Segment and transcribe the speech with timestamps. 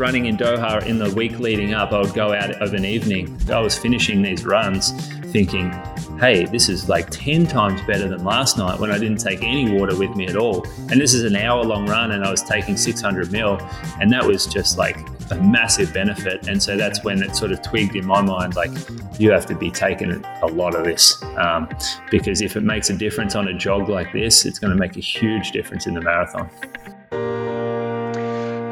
[0.00, 3.38] running in Doha in the week leading up, I would go out of an evening.
[3.52, 4.90] I was finishing these runs
[5.30, 5.70] thinking,
[6.18, 9.70] hey, this is like 10 times better than last night when I didn't take any
[9.78, 10.66] water with me at all.
[10.90, 13.58] And this is an hour long run and I was taking 600 mil.
[14.00, 14.96] And that was just like
[15.30, 16.48] a massive benefit.
[16.48, 18.70] And so that's when it sort of twigged in my mind like,
[19.18, 21.22] you have to be taking a lot of this.
[21.36, 21.68] Um,
[22.10, 24.96] because if it makes a difference on a jog like this, it's going to make
[24.96, 26.50] a huge difference in the marathon.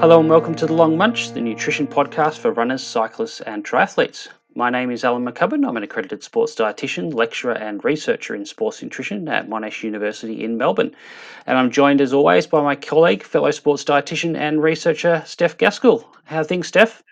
[0.00, 4.28] Hello and welcome to The Long Munch, the nutrition podcast for runners, cyclists, and triathletes.
[4.54, 5.66] My name is Alan McCubbin.
[5.66, 10.56] I'm an accredited sports dietitian, lecturer, and researcher in sports nutrition at Monash University in
[10.56, 10.94] Melbourne.
[11.46, 16.08] And I'm joined, as always, by my colleague, fellow sports dietitian and researcher, Steph Gaskell.
[16.26, 17.02] How are things, Steph?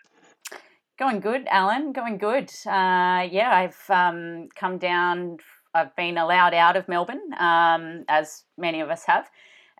[0.96, 1.92] Going good, Alan.
[1.92, 2.52] Going good.
[2.64, 5.38] Uh, yeah, I've um, come down.
[5.74, 9.28] I've been allowed out of Melbourne, um, as many of us have,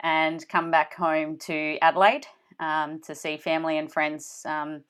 [0.01, 2.27] and come back home to Adelaide
[2.61, 4.83] um, to see family and friends, um,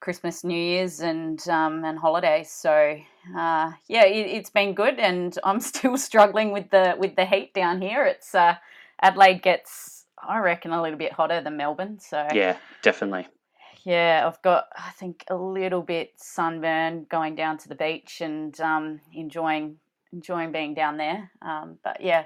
[0.00, 2.50] Christmas, New Year's, and um, and holidays.
[2.50, 2.98] So
[3.36, 7.54] uh, yeah, it, has been good, and I'm still struggling with the with the heat
[7.54, 8.04] down here.
[8.04, 8.54] It's uh,
[9.02, 11.98] Adelaide gets, I reckon, a little bit hotter than Melbourne.
[12.00, 13.28] So yeah, definitely.
[13.84, 18.58] Yeah, I've got I think a little bit sunburn going down to the beach and
[18.60, 19.76] um, enjoying
[20.12, 21.30] enjoying being down there.
[21.42, 22.24] Um, but yeah,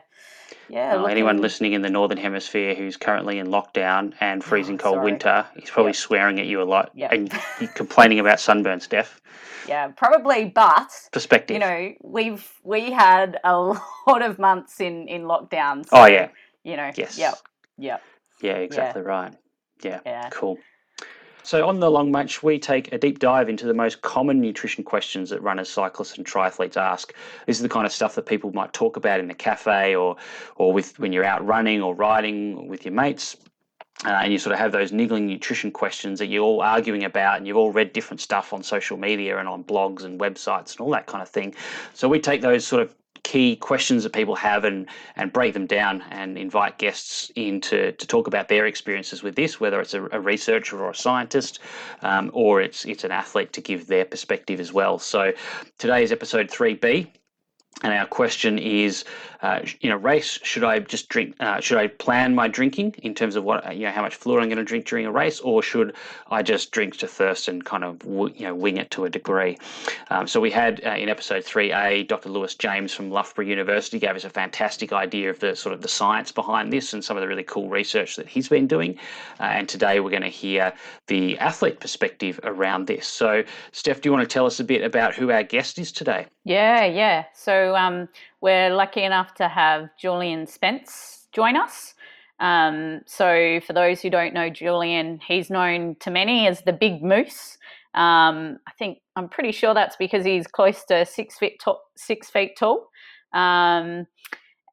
[0.69, 0.95] yeah.
[0.95, 4.83] Well, anyone listening in the northern hemisphere who's currently in lockdown and oh, freezing oh,
[4.83, 5.05] cold sorry.
[5.13, 5.97] winter, he's probably yep.
[5.97, 7.13] swearing at you a lot yep.
[7.13, 7.31] and
[7.75, 9.21] complaining about sunburn, Steph.
[9.69, 11.55] Yeah, probably, but perspective.
[11.55, 13.57] You know, we've we had a
[14.07, 15.85] lot of months in in lockdown.
[15.85, 16.29] So, oh yeah.
[16.65, 16.91] You know.
[16.97, 17.19] Yes.
[17.19, 17.35] Yep.
[17.79, 18.03] Yep.
[18.43, 19.09] Yeah, exactly yeah.
[19.09, 19.35] right.
[19.83, 20.01] Yeah.
[20.05, 20.29] Yeah.
[20.31, 20.59] Cool.
[21.45, 24.83] So, on the Long Munch, we take a deep dive into the most common nutrition
[24.83, 27.13] questions that runners, cyclists, and triathletes ask.
[27.47, 30.17] This is the kind of stuff that people might talk about in the cafe or,
[30.57, 33.37] or with when you're out running or riding with your mates.
[34.07, 37.37] Uh, and you sort of have those niggling nutrition questions that you're all arguing about,
[37.37, 40.81] and you've all read different stuff on social media and on blogs and websites and
[40.81, 41.55] all that kind of thing.
[41.93, 44.87] So we take those sort of key questions that people have and
[45.17, 49.35] and break them down and invite guests in to, to talk about their experiences with
[49.35, 51.59] this, whether it's a, a researcher or a scientist,
[52.03, 54.99] um, or it's it's an athlete to give their perspective as well.
[54.99, 55.33] So
[55.79, 57.11] today is episode three B.
[57.83, 59.05] And our question is,
[59.43, 61.37] uh, in a race, should I just drink?
[61.39, 64.43] Uh, should I plan my drinking in terms of what you know how much fluid
[64.43, 65.95] I'm going to drink during a race, or should
[66.31, 69.59] I just drink to thirst and kind of you know wing it to a degree?
[70.09, 72.31] Um, so we had uh, in episode three A, Dr.
[72.31, 75.89] Lewis James from Loughborough University gave us a fantastic idea of the sort of the
[75.89, 78.99] science behind this and some of the really cool research that he's been doing.
[79.41, 80.73] Uh, and today we're going to hear
[81.09, 83.07] the athlete perspective around this.
[83.07, 85.93] So, Steph, do you want to tell us a bit about who our guest is
[85.93, 86.27] today?
[86.45, 87.25] Yeah, yeah.
[87.35, 88.09] So um,
[88.41, 91.95] we're lucky enough to have Julian Spence join us.
[92.41, 97.03] Um, so for those who don't know Julian, he's known to many as the Big
[97.03, 97.59] Moose.
[97.95, 101.81] Um, I think I'm pretty sure that's because he's close to six feet tall.
[101.97, 102.89] Six feet tall.
[103.33, 104.07] Um,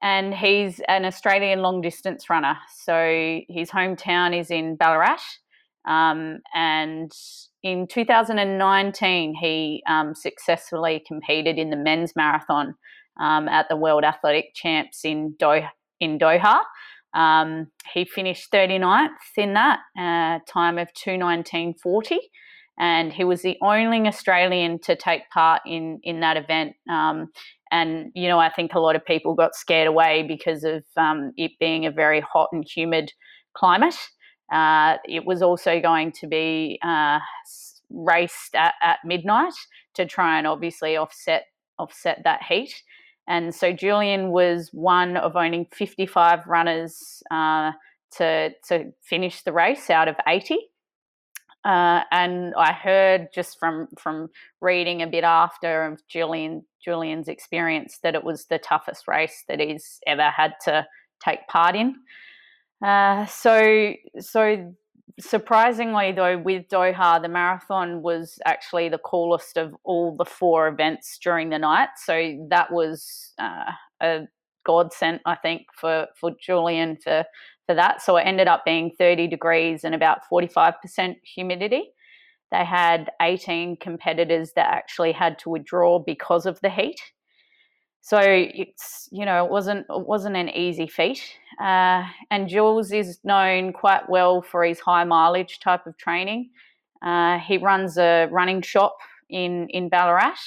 [0.02, 2.58] and he's an Australian long distance runner.
[2.84, 5.22] So his hometown is in Ballarat.
[5.85, 7.12] Um, and
[7.63, 12.75] in 2019, he um, successfully competed in the men's marathon
[13.19, 15.67] um, at the World Athletic Champs in, Do-
[15.99, 16.61] in Doha.
[17.13, 22.17] Um, he finished 39th in that uh, time of 219.40,
[22.79, 26.73] and he was the only Australian to take part in in that event.
[26.89, 27.28] Um,
[27.69, 31.33] and you know, I think a lot of people got scared away because of um,
[31.35, 33.11] it being a very hot and humid
[33.55, 33.97] climate.
[34.51, 37.19] Uh, it was also going to be uh,
[37.89, 39.53] raced at, at, midnight
[39.94, 41.45] to try and obviously offset
[41.79, 42.84] offset that heat.
[43.28, 47.72] And so Julian was one of only 55 runners uh,
[48.17, 50.57] to to finish the race out of 80.
[51.63, 54.29] Uh, and I heard just from from
[54.59, 59.59] reading a bit after of Julian Julian's experience that it was the toughest race that
[59.59, 60.85] he's ever had to
[61.23, 61.96] take part in.
[62.81, 64.73] Uh, so, so
[65.19, 71.19] surprisingly though, with Doha, the marathon was actually the coolest of all the four events
[71.22, 71.89] during the night.
[71.97, 74.22] So that was uh, a
[74.66, 77.23] godsend, I think, for for Julian for
[77.67, 78.01] for that.
[78.01, 81.91] So it ended up being 30 degrees and about 45% humidity.
[82.51, 86.99] They had 18 competitors that actually had to withdraw because of the heat.
[88.02, 91.22] So it's you know it wasn't it wasn't an easy feat.
[91.59, 96.50] Uh, and Jules is known quite well for his high mileage type of training.
[97.06, 98.98] Uh, he runs a running shop
[99.30, 100.38] in in Ballarat.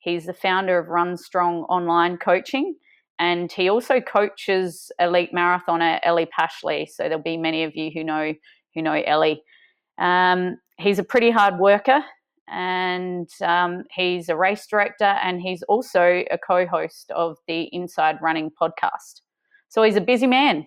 [0.00, 2.76] He's the founder of Run Strong online coaching,
[3.18, 6.86] and he also coaches elite marathoner Ellie Pashley.
[6.88, 8.34] So there'll be many of you who know
[8.74, 9.42] who know Ellie.
[9.96, 12.04] Um, he's a pretty hard worker
[12.50, 18.50] and um, he's a race director and he's also a co-host of the Inside Running
[18.50, 19.22] podcast.
[19.68, 20.66] So he's a busy man.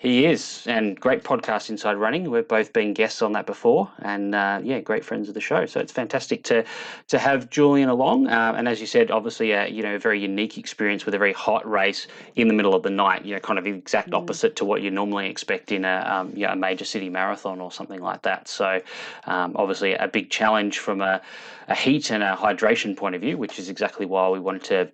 [0.00, 2.30] He is, and great podcast, Inside Running.
[2.30, 5.66] We've both been guests on that before, and uh, yeah, great friends of the show.
[5.66, 6.64] So it's fantastic to
[7.08, 8.26] to have Julian along.
[8.26, 11.34] Uh, and as you said, obviously, a you know, very unique experience with a very
[11.34, 13.26] hot race in the middle of the night.
[13.26, 14.16] You know, kind of the exact mm.
[14.16, 17.60] opposite to what you normally expect in a um, you know, a major city marathon
[17.60, 18.48] or something like that.
[18.48, 18.80] So
[19.26, 21.20] um, obviously, a big challenge from a,
[21.68, 24.90] a heat and a hydration point of view, which is exactly why we wanted to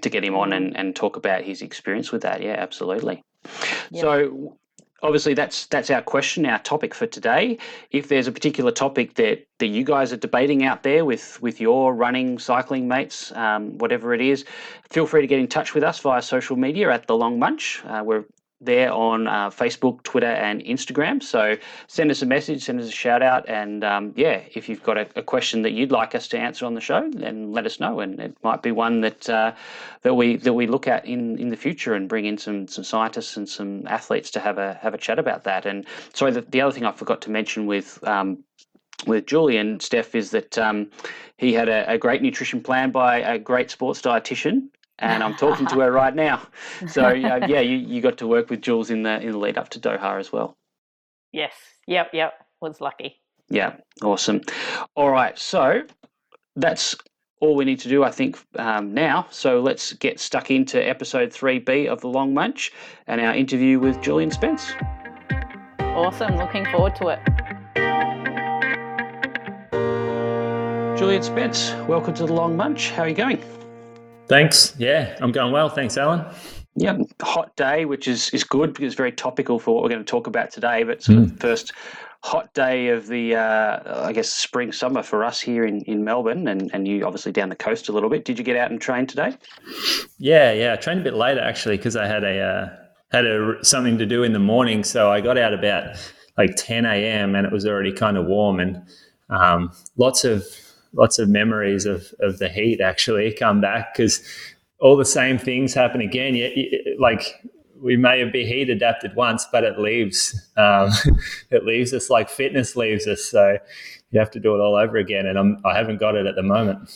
[0.00, 2.40] to get him on and, and talk about his experience with that.
[2.40, 3.24] Yeah, absolutely.
[3.94, 4.56] So
[5.02, 7.58] obviously that's that's our question, our topic for today.
[7.90, 11.60] If there's a particular topic that that you guys are debating out there with with
[11.60, 14.44] your running, cycling mates, um, whatever it is,
[14.90, 17.82] feel free to get in touch with us via social media at the Long Munch.
[17.86, 18.24] Uh, we're
[18.60, 21.22] there on uh, Facebook, Twitter, and Instagram.
[21.22, 21.56] So
[21.86, 24.98] send us a message, send us a shout out, and um, yeah, if you've got
[24.98, 27.78] a, a, question that you'd like us to answer on the show, then let us
[27.78, 29.52] know, and it might be one that uh,
[30.02, 32.82] that we that we look at in, in the future and bring in some some
[32.82, 35.64] scientists and some athletes to have a have a chat about that.
[35.64, 38.42] And sorry, the, the other thing I forgot to mention with um,
[39.06, 40.90] with Julian Steph is that um,
[41.36, 44.68] he had a, a, great nutrition plan by a great sports dietitian
[44.98, 46.42] and I'm talking to her right now.
[46.88, 49.58] So uh, yeah, you, you got to work with Jules in the in the lead
[49.58, 50.56] up to Doha as well.
[51.32, 51.52] Yes.
[51.86, 52.10] Yep.
[52.12, 52.32] Yep.
[52.60, 53.20] Was lucky.
[53.48, 53.76] Yeah.
[54.02, 54.40] Awesome.
[54.94, 55.38] All right.
[55.38, 55.82] So
[56.56, 56.96] that's
[57.40, 59.26] all we need to do, I think, um, now.
[59.30, 62.72] So let's get stuck into episode 3B of The Long Munch
[63.06, 64.72] and our interview with Julian Spence.
[65.80, 66.36] Awesome.
[66.36, 67.20] Looking forward to it.
[70.98, 72.90] Julian Spence, welcome to The Long Munch.
[72.90, 73.57] How are you going?
[74.28, 74.74] Thanks.
[74.78, 75.68] Yeah, I'm going well.
[75.68, 76.24] Thanks, Alan.
[76.76, 80.04] Yeah, hot day, which is, is good because it's very topical for what we're going
[80.04, 80.84] to talk about today.
[80.84, 81.22] But sort mm.
[81.24, 81.36] of hmm.
[81.36, 81.72] first
[82.22, 86.46] hot day of the, uh, I guess, spring summer for us here in, in Melbourne,
[86.46, 88.24] and, and you obviously down the coast a little bit.
[88.24, 89.36] Did you get out and train today?
[90.18, 92.68] Yeah, yeah, I trained a bit later actually because I had a uh,
[93.10, 95.96] had a something to do in the morning, so I got out about
[96.36, 97.34] like 10 a.m.
[97.34, 98.82] and it was already kind of warm and
[99.30, 100.44] um, lots of
[100.92, 104.22] lots of memories of, of the heat actually come back because
[104.80, 106.34] all the same things happen again.
[106.34, 106.48] Yeah,
[106.98, 107.42] like
[107.80, 110.34] we may have been heat adapted once, but it leaves.
[110.56, 110.90] Um,
[111.50, 113.24] it leaves us like fitness leaves us.
[113.24, 113.58] So
[114.10, 116.34] you have to do it all over again, and I'm, I haven't got it at
[116.34, 116.90] the moment.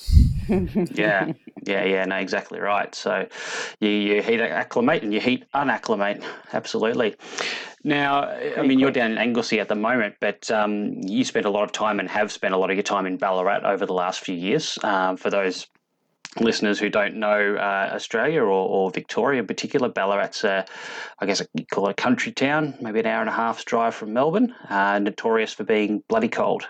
[0.96, 1.32] yeah,
[1.64, 2.04] yeah, yeah.
[2.04, 2.94] No, exactly right.
[2.94, 3.26] So
[3.80, 6.22] you, you heat acclimate and you heat unacclimate.
[6.52, 7.16] Absolutely.
[7.84, 11.50] Now, I mean, you're down in Anglesea at the moment, but um, you spent a
[11.50, 13.92] lot of time and have spent a lot of your time in Ballarat over the
[13.92, 14.78] last few years.
[14.84, 15.66] Um, for those
[16.38, 20.64] listeners who don't know uh, Australia or, or, Victoria in particular, Ballarat's a,
[21.18, 23.94] I guess you call it a country town, maybe an hour and a half's drive
[23.94, 26.66] from Melbourne, uh, notorious for being bloody cold.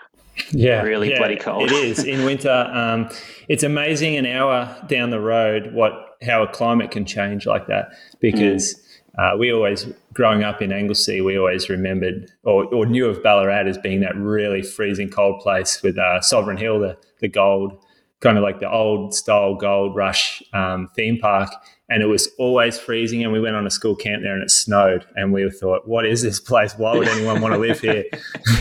[0.51, 1.61] Yeah, really yeah, bloody cold.
[1.61, 2.49] it is in winter.
[2.49, 3.07] Um,
[3.47, 5.93] it's amazing an hour down the road what
[6.23, 7.89] how a climate can change like that
[8.19, 8.73] because.
[8.73, 8.79] Mm
[9.17, 13.67] uh, we always, growing up in Anglesea, we always remembered or, or, knew of Ballarat
[13.67, 17.77] as being that really freezing cold place with uh, Sovereign Hill, the, the gold,
[18.21, 21.51] kind of like the old style gold rush um, theme park.
[21.89, 23.23] And it was always freezing.
[23.23, 25.05] And we went on a school camp there and it snowed.
[25.15, 26.73] And we thought, what is this place?
[26.75, 28.05] Why would anyone want to live here?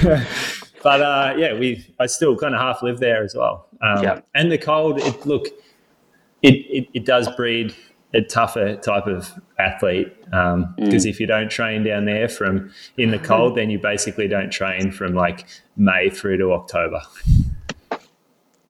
[0.83, 3.69] but uh, yeah, we I still kind of half live there as well.
[3.81, 4.21] Um, yeah.
[4.35, 5.47] And the cold, it, look,
[6.43, 7.75] it, it, it does breed
[8.15, 11.07] a tougher type of athlete because um, mm.
[11.07, 14.91] if you don't train down there from in the cold, then you basically don't train
[14.91, 17.01] from like May through to October.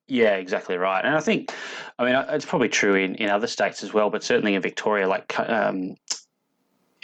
[0.07, 1.05] Yeah, exactly right.
[1.05, 1.53] And I think,
[1.99, 5.09] I mean, it's probably true in, in other states as well, but certainly in Victoria,
[5.09, 5.97] like um,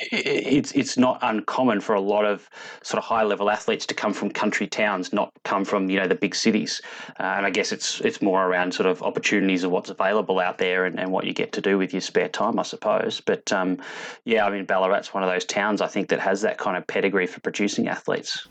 [0.01, 2.49] it's it's not uncommon for a lot of
[2.83, 6.07] sort of high level athletes to come from country towns, not come from you know
[6.07, 6.81] the big cities.
[7.19, 10.59] Uh, and I guess it's it's more around sort of opportunities of what's available out
[10.59, 13.21] there and, and what you get to do with your spare time, I suppose.
[13.25, 13.79] But um,
[14.25, 16.87] yeah, I mean Ballarat's one of those towns I think that has that kind of
[16.87, 18.47] pedigree for producing athletes.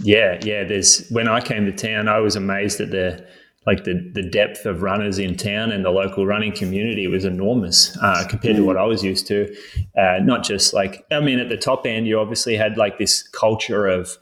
[0.00, 0.64] Yeah, yeah.
[0.64, 3.26] There's when I came to town, I was amazed at the
[3.66, 7.96] like the, the depth of runners in town and the local running community was enormous
[8.00, 9.52] uh, compared to what I was used to.
[9.98, 13.22] Uh, not just like, I mean, at the top end, you obviously had like this
[13.22, 14.16] culture of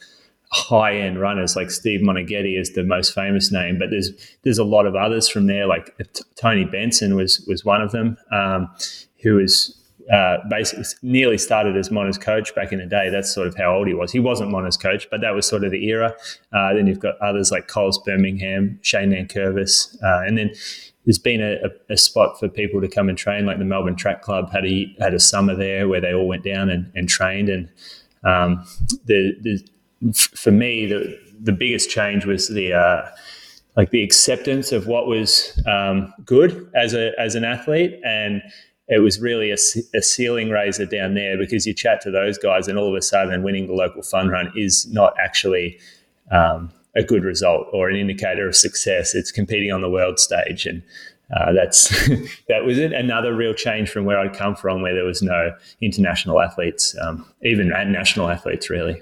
[0.50, 4.10] high end runners, like Steve Moneghetti is the most famous name, but there's
[4.44, 5.66] there's a lot of others from there.
[5.66, 5.94] Like
[6.36, 8.72] Tony Benson was was one of them, um,
[9.22, 9.76] who was
[10.12, 13.08] uh, basically nearly started as Mona's coach back in the day.
[13.10, 14.12] That's sort of how old he was.
[14.12, 16.14] He wasn't Mona's coach, but that was sort of the era.
[16.52, 20.50] Uh, then you've got others like Collis Birmingham, Shane Nankervis, uh, and then
[21.04, 21.56] there's been a,
[21.90, 23.44] a, spot for people to come and train.
[23.44, 26.44] Like the Melbourne Track Club had a had a summer there where they all went
[26.44, 27.48] down and, and trained.
[27.48, 27.68] And
[28.24, 28.64] um,
[29.04, 33.08] the, the for me the the biggest change was the uh,
[33.76, 38.42] like the acceptance of what was um, good as a as an athlete and
[38.88, 39.56] it was really a,
[39.94, 43.02] a, ceiling raiser down there because you chat to those guys and all of a
[43.02, 45.78] sudden winning the local fun run is not actually
[46.30, 49.14] um, a good result or an indicator of success.
[49.14, 50.82] It's competing on the world stage, and
[51.34, 51.88] uh, that's
[52.48, 56.40] that was another real change from where I'd come from, where there was no international
[56.40, 59.00] athletes, um, even national athletes, really.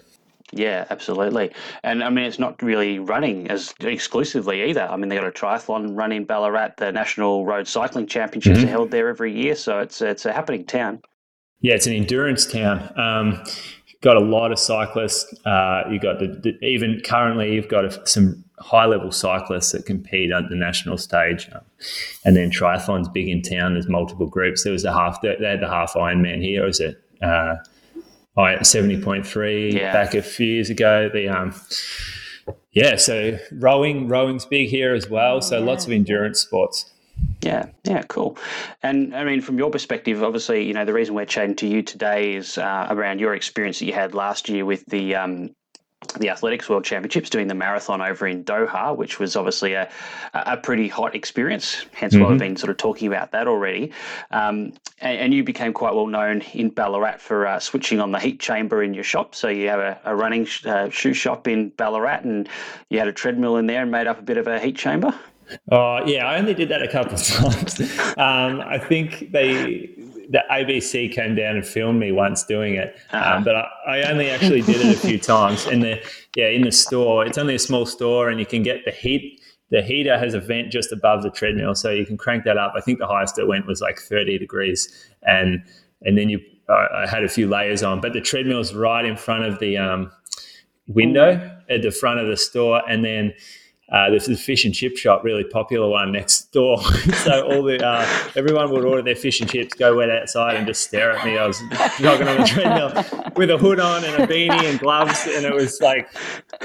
[0.53, 1.51] Yeah, absolutely.
[1.83, 4.83] And I mean, it's not really running as exclusively either.
[4.83, 6.77] I mean, they got a triathlon run in Ballarat.
[6.77, 8.69] The National Road Cycling Championships mm-hmm.
[8.69, 11.01] are held there every year, so it's it's a happening town.
[11.63, 12.93] Yeah, it's an endurance town.
[12.99, 13.43] Um,
[14.03, 15.33] got a lot of cyclists.
[15.47, 19.87] Uh, you got the, the, even currently you've got a, some high level cyclists that
[19.87, 21.63] compete at the national stage, um,
[22.27, 23.73] and then triathlon's big in town.
[23.73, 24.65] There's multiple groups.
[24.65, 25.23] There was a half.
[25.23, 26.65] They had the half Ironman here.
[26.65, 27.03] It was it?
[27.23, 27.57] Uh,
[28.62, 29.93] seventy point three yeah.
[29.93, 31.11] back a few years ago.
[31.12, 31.55] The um,
[32.73, 35.41] yeah, so rowing, rowing's big here as well.
[35.41, 35.65] So yeah.
[35.65, 36.91] lots of endurance sports.
[37.43, 38.39] Yeah, yeah, cool.
[38.83, 41.83] And I mean, from your perspective, obviously, you know, the reason we're chatting to you
[41.83, 45.51] today is uh, around your experience that you had last year with the um,
[46.19, 49.91] the Athletics World Championships, doing the marathon over in Doha, which was obviously a,
[50.35, 51.85] a pretty hot experience.
[51.93, 52.25] Hence mm-hmm.
[52.25, 53.93] why we've been sort of talking about that already.
[54.31, 58.19] Um, and, and, you became quite well known in Ballarat for uh, switching on the
[58.19, 59.35] heat chamber in your shop.
[59.35, 62.49] So you have a, a running sh- uh, shoe shop in Ballarat, and
[62.91, 65.15] you had a treadmill in there and made up a bit of a heat chamber.
[65.71, 67.81] Oh yeah, I only did that a couple of times.
[68.17, 69.91] Um, I think they
[70.31, 73.37] the ABC came down and filmed me once doing it, uh-huh.
[73.37, 75.67] um, but I, I, only actually did it a few times.
[75.67, 76.02] In the
[76.37, 79.41] yeah, in the store, it's only a small store, and you can get the heat.
[79.71, 82.75] The heater has a vent just above the treadmill, so you can crank that up.
[82.76, 84.88] I think the highest it went was like 30 degrees,
[85.23, 85.62] and
[86.02, 89.17] and then you uh, I had a few layers on, but the treadmill's right in
[89.17, 90.11] front of the um,
[90.87, 93.33] window at the front of the store, and then
[93.93, 96.83] uh, there's a fish and chip shop, really popular one next door.
[97.25, 100.67] so all the uh, everyone would order their fish and chips, go wait outside, and
[100.67, 101.37] just stare at me.
[101.37, 101.61] I was
[102.01, 105.55] jogging on the treadmill with a hood on and a beanie and gloves, and it
[105.55, 106.09] was like,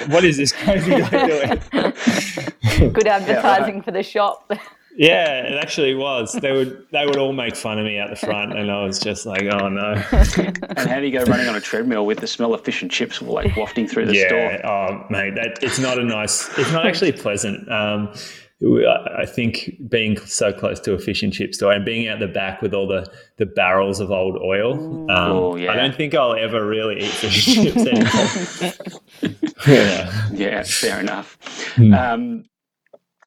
[0.08, 1.62] "What is this crazy guy doing?"
[2.94, 3.84] Good advertising yeah, right.
[3.84, 4.52] for the shop.
[4.98, 6.34] Yeah, it actually was.
[6.34, 8.98] They would they would all make fun of me out the front, and I was
[8.98, 9.92] just like, oh no.
[10.12, 12.90] and how do you go running on a treadmill with the smell of fish and
[12.90, 14.40] chips like wafting through the yeah, store?
[14.40, 16.50] Yeah, oh mate, that it's not a nice.
[16.58, 17.72] It's not actually pleasant.
[17.72, 18.12] Um,
[18.60, 22.28] I think being so close to a fish and chip store and being out the
[22.28, 24.74] back with all the, the barrels of old oil,
[25.12, 25.72] um, oh, yeah.
[25.72, 29.44] I don't think I'll ever really eat fish and chips anymore.
[29.68, 30.28] yeah.
[30.34, 31.38] yeah, fair enough.
[31.76, 31.96] Mm.
[31.96, 32.46] Um,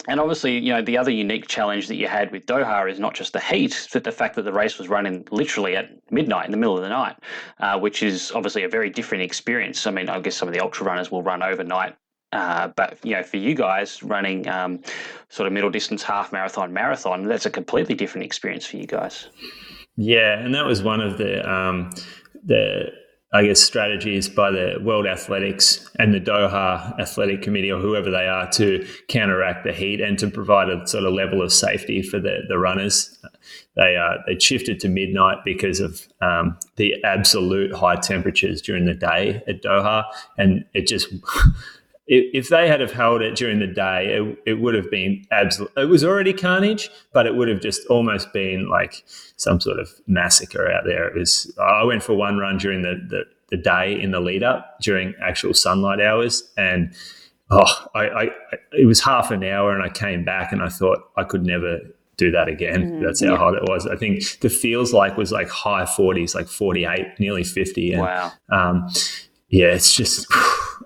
[0.09, 3.14] and obviously, you know, the other unique challenge that you had with Doha is not
[3.14, 6.50] just the heat, but the fact that the race was running literally at midnight in
[6.50, 7.16] the middle of the night,
[7.61, 9.87] uh, which is obviously a very different experience.
[9.87, 11.97] I mean, I guess some of the ultra runners will run overnight.
[12.33, 14.80] Uh, but you know, for you guys running um,
[15.28, 19.26] sort of middle distance half marathon, marathon, that's a completely different experience for you guys.
[19.97, 21.90] Yeah, and that was one of the um,
[22.45, 22.92] the
[23.32, 28.26] I guess, strategies by the World Athletics and the Doha Athletic Committee or whoever they
[28.26, 32.18] are to counteract the heat and to provide a sort of level of safety for
[32.18, 33.16] the, the runners.
[33.76, 38.94] They uh, they shifted to midnight because of um, the absolute high temperatures during the
[38.94, 40.04] day at Doha,
[40.37, 41.14] and it just
[42.11, 45.71] if they had have held it during the day, it, it would have been absolute.
[45.76, 49.05] It was already carnage, but it would have just almost been like
[49.37, 51.07] some sort of massacre out there.
[51.07, 51.52] It was.
[51.61, 55.14] I went for one run during the the, the day in the lead up during
[55.23, 56.93] actual sunlight hours, and
[57.50, 58.29] oh, I, I
[58.73, 61.79] it was half an hour, and I came back and I thought I could never
[62.17, 62.90] do that again.
[62.90, 63.37] Mm, That's how yeah.
[63.38, 63.87] hot it was.
[63.87, 67.93] I think the feels like was like high 40s, like 48, nearly 50.
[67.93, 68.33] And, wow.
[68.50, 68.88] Um,
[69.49, 70.26] yeah, it's just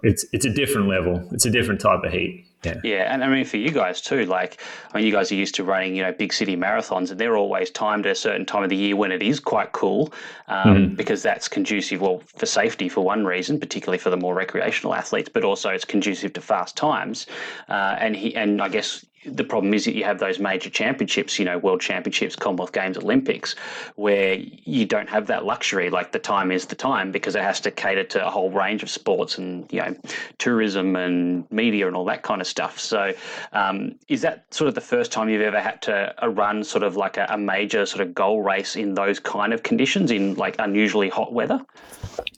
[0.03, 1.27] it's it's a different level.
[1.33, 2.47] It's a different type of heat.
[2.65, 2.81] Yeah.
[2.83, 4.25] yeah, and I mean for you guys too.
[4.25, 4.59] Like,
[4.93, 7.37] I mean, you guys are used to running, you know, big city marathons, and they're
[7.37, 10.13] always timed at a certain time of the year when it is quite cool,
[10.49, 10.97] um, mm.
[10.97, 15.29] because that's conducive, well, for safety for one reason, particularly for the more recreational athletes,
[15.29, 17.27] but also it's conducive to fast times.
[17.69, 21.39] Uh, and he, and I guess the problem is that you have those major championships,
[21.39, 23.55] you know, world championships, Commonwealth Games, Olympics,
[23.97, 25.91] where you don't have that luxury.
[25.91, 28.83] Like the time is the time because it has to cater to a whole range
[28.83, 29.97] of sports and, you know,
[30.39, 32.79] tourism and media and all that kind of stuff.
[32.79, 33.13] So,
[33.53, 36.83] um, is that sort of the first time you've ever had to uh, run sort
[36.83, 40.35] of like a, a major sort of goal race in those kind of conditions in
[40.35, 41.61] like unusually hot weather?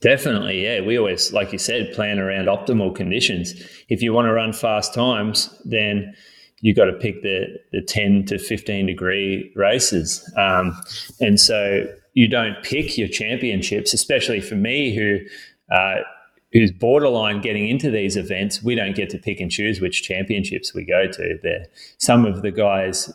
[0.00, 0.80] Definitely, yeah.
[0.80, 3.54] We always, like you said, plan around optimal conditions.
[3.88, 6.14] If you want to run fast times, then
[6.66, 10.28] you got to pick the, the 10 to 15 degree races.
[10.36, 10.76] Um,
[11.20, 15.20] and so you don't pick your championships, especially for me, who
[15.72, 16.00] uh,
[16.52, 20.74] who's borderline getting into these events, we don't get to pick and choose which championships
[20.74, 21.38] we go to.
[21.98, 23.12] Some of the guys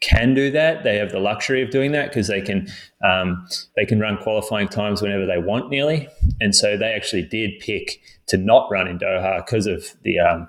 [0.00, 0.82] can do that.
[0.82, 2.66] They have the luxury of doing that because they can
[3.04, 6.08] um, they can run qualifying times whenever they want, nearly.
[6.40, 10.48] And so they actually did pick to not run in Doha because of the um,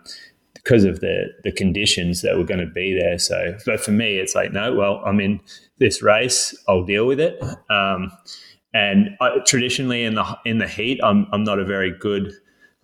[0.64, 3.18] because of the the conditions that were going to be there.
[3.18, 4.74] So, but for me, it's like no.
[4.74, 5.42] Well, I'm in
[5.78, 6.56] this race.
[6.68, 7.42] I'll deal with it.
[7.70, 8.12] Um,
[8.74, 12.34] and I, traditionally in the in the heat, I'm I'm not a very good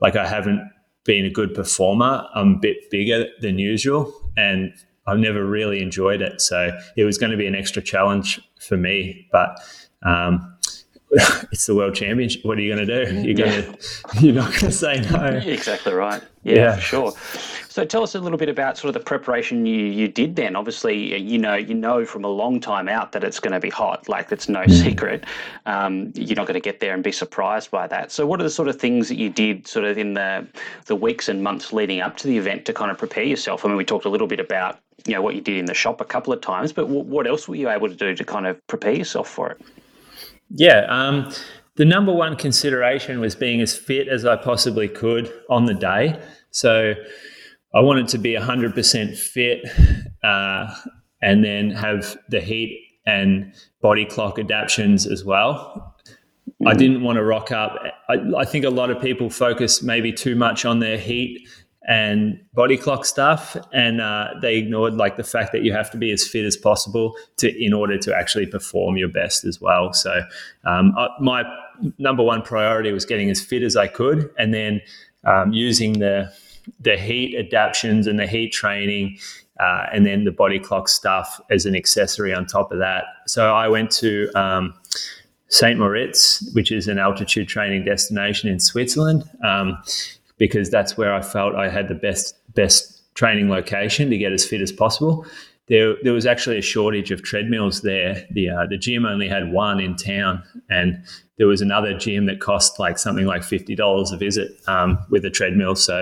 [0.01, 0.61] like I haven't
[1.03, 2.27] been a good performer.
[2.33, 4.73] I'm a bit bigger than usual, and
[5.05, 6.41] I've never really enjoyed it.
[6.41, 9.59] So it was going to be an extra challenge for me, but.
[10.03, 10.51] Um,
[11.51, 12.43] it's the world championship.
[12.43, 13.21] What are you going to do?
[13.21, 15.25] You're going to, you're not going to say no.
[15.27, 16.21] Exactly right.
[16.43, 17.13] Yeah, yeah, sure.
[17.75, 20.55] So tell us a little bit about sort of the preparation you, you did then.
[20.55, 23.69] Obviously, you know you know from a long time out that it's going to be
[23.69, 24.07] hot.
[24.07, 24.71] Like it's no mm.
[24.71, 25.25] secret.
[25.65, 28.13] Um, you're not going to get there and be surprised by that.
[28.13, 30.47] So what are the sort of things that you did sort of in the
[30.85, 33.65] the weeks and months leading up to the event to kind of prepare yourself?
[33.65, 35.73] I mean, we talked a little bit about you know what you did in the
[35.73, 38.23] shop a couple of times, but w- what else were you able to do to
[38.23, 39.61] kind of prepare yourself for it?
[40.49, 40.85] Yeah.
[40.87, 41.29] Um,
[41.75, 46.17] the number one consideration was being as fit as I possibly could on the day.
[46.51, 46.95] So
[47.75, 49.65] I wanted to be 100% fit
[50.23, 50.73] uh,
[51.21, 55.93] and then have the heat and body clock adaptations as well.
[56.65, 56.77] I mm.
[56.77, 57.77] didn't want to rock up.
[58.07, 61.47] I, I, think a lot of people focus maybe too much on their heat
[61.87, 65.97] and body clock stuff, and uh, they ignored like the fact that you have to
[65.97, 69.93] be as fit as possible to in order to actually perform your best as well.
[69.93, 70.21] So
[70.63, 71.43] um, I, my
[71.99, 74.81] number one priority was getting as fit as I could, and then
[75.25, 76.33] um, using the
[76.79, 79.17] the heat adaptations and the heat training,
[79.59, 83.05] uh, and then the body clock stuff as an accessory on top of that.
[83.27, 84.73] So I went to um,
[85.49, 85.79] St.
[85.79, 89.77] Moritz, which is an altitude training destination in Switzerland, um,
[90.37, 94.45] because that's where I felt I had the best best training location to get as
[94.45, 95.25] fit as possible.
[95.67, 98.25] There, there was actually a shortage of treadmills there.
[98.31, 101.03] The uh, the gym only had one in town, and
[101.37, 105.25] there was another gym that cost like something like fifty dollars a visit um, with
[105.25, 105.75] a treadmill.
[105.75, 106.01] So,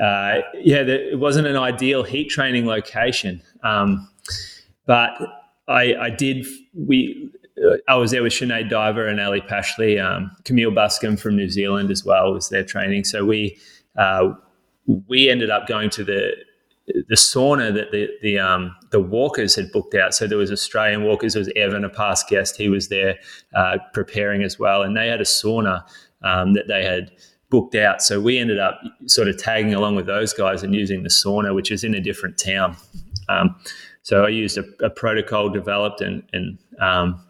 [0.00, 3.42] uh, yeah, it wasn't an ideal heat training location.
[3.64, 4.08] Um,
[4.86, 5.10] but
[5.68, 6.46] I, I did.
[6.74, 7.30] We
[7.88, 10.02] I was there with Sinead Diver and Ellie Pashley.
[10.02, 13.04] Um, Camille Buscomb from New Zealand as well was there training.
[13.04, 13.58] So we
[13.96, 14.34] uh,
[15.08, 16.32] we ended up going to the
[17.08, 20.14] the sauna that the the um, the walkers had booked out.
[20.14, 21.34] So there was Australian walkers.
[21.34, 22.56] There was Evan, a past guest.
[22.56, 23.18] He was there
[23.54, 25.84] uh, preparing as well, and they had a sauna
[26.22, 27.12] um, that they had
[27.50, 28.02] booked out.
[28.02, 31.54] So we ended up sort of tagging along with those guys and using the sauna,
[31.54, 32.76] which is in a different town.
[33.28, 33.56] Um,
[34.02, 37.22] so I used a, a, protocol developed and, and um,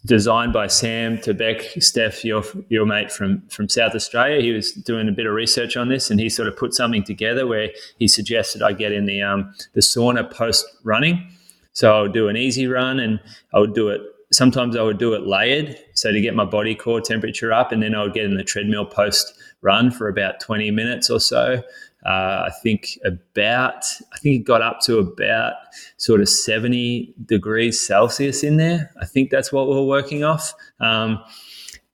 [0.00, 4.40] designed by Sam Tebeck, Steph, your your mate from from South Australia.
[4.40, 7.04] He was doing a bit of research on this, and he sort of put something
[7.04, 11.28] together where he suggested I get in the um, the sauna post running.
[11.72, 13.20] So I would do an easy run, and
[13.54, 14.00] I would do it.
[14.32, 17.82] Sometimes I would do it layered, so to get my body core temperature up, and
[17.82, 21.62] then I would get in the treadmill post run for about twenty minutes or so.
[22.04, 25.54] Uh, I think about, I think it got up to about
[25.96, 28.90] sort of 70 degrees Celsius in there.
[29.00, 30.52] I think that's what we are working off.
[30.80, 31.22] Um,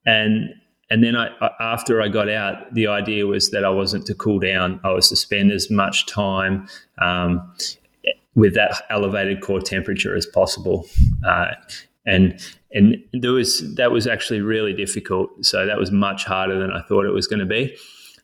[0.07, 0.55] and
[0.91, 1.29] and then I,
[1.61, 4.81] after I got out, the idea was that I wasn't to cool down.
[4.85, 6.67] I was to spend as much time
[6.97, 7.53] um,
[8.35, 10.87] with that elevated core temperature as possible.
[11.27, 11.49] Uh,
[12.07, 12.41] and
[12.73, 15.31] and there was that was actually really difficult.
[15.45, 17.77] So that was much harder than I thought it was going to be,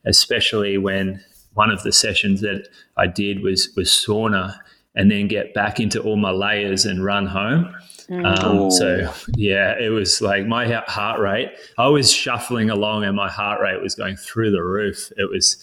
[0.07, 1.23] especially when
[1.55, 4.57] one of the sessions that I did was was sauna
[4.95, 7.75] and then get back into all my layers and run home.
[8.09, 8.39] Mm.
[8.39, 11.51] Um, so yeah, it was like my heart rate.
[11.79, 15.11] I was shuffling along, and my heart rate was going through the roof.
[15.17, 15.57] It was,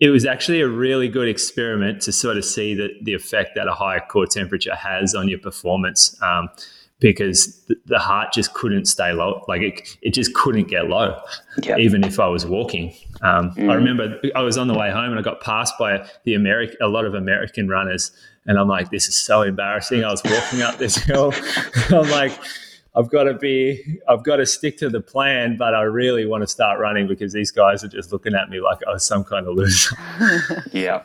[0.00, 3.68] it was actually a really good experiment to sort of see the the effect that
[3.68, 6.16] a higher core temperature has on your performance.
[6.22, 6.48] Um,
[7.02, 9.44] because the heart just couldn't stay low.
[9.48, 11.20] Like it, it just couldn't get low,
[11.62, 11.78] yep.
[11.78, 12.94] even if I was walking.
[13.22, 13.70] Um, mm.
[13.70, 16.76] I remember I was on the way home and I got passed by the American,
[16.80, 18.12] a lot of American runners,
[18.46, 20.04] and I'm like, this is so embarrassing.
[20.04, 21.34] I was walking up this hill.
[21.90, 22.38] I'm like,
[22.94, 26.42] I've got to be, I've got to stick to the plan, but I really want
[26.42, 29.24] to start running because these guys are just looking at me like I was some
[29.24, 29.96] kind of loser.
[30.72, 31.02] yeah.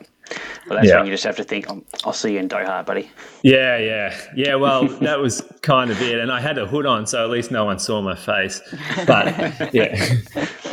[0.68, 0.96] Well, that's yeah.
[0.96, 3.10] when you just have to think, I'll, I'll see you in Doha, buddy.
[3.42, 4.54] Yeah, yeah, yeah.
[4.54, 7.50] Well, that was kind of it, and I had a hood on, so at least
[7.50, 8.60] no one saw my face.
[9.06, 9.26] But
[9.72, 9.96] yeah,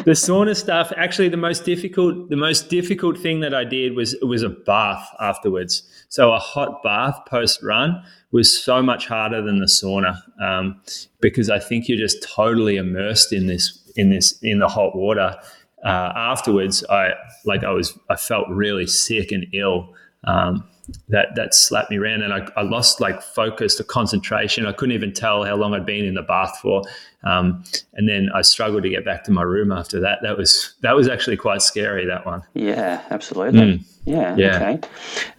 [0.04, 0.91] the sauna stuff.
[0.98, 5.08] Actually, the most difficult, the most difficult thing that I did was was a bath
[5.20, 5.84] afterwards.
[6.10, 10.82] So a hot bath post run was so much harder than the sauna um,
[11.22, 15.38] because I think you're just totally immersed in this in this in the hot water
[15.86, 17.12] uh, afterwards, I
[17.45, 19.93] like I was I felt really sick and ill.
[20.24, 20.67] Um,
[21.10, 24.65] that that slapped me around, and I, I lost like focus, the concentration.
[24.65, 26.84] I couldn't even tell how long I'd been in the bath for.
[27.26, 30.20] Um, and then I struggled to get back to my room after that.
[30.22, 32.06] That was that was actually quite scary.
[32.06, 32.44] That one.
[32.54, 33.60] Yeah, absolutely.
[33.60, 33.86] Mm.
[34.06, 34.56] Yeah, yeah.
[34.58, 34.88] Okay.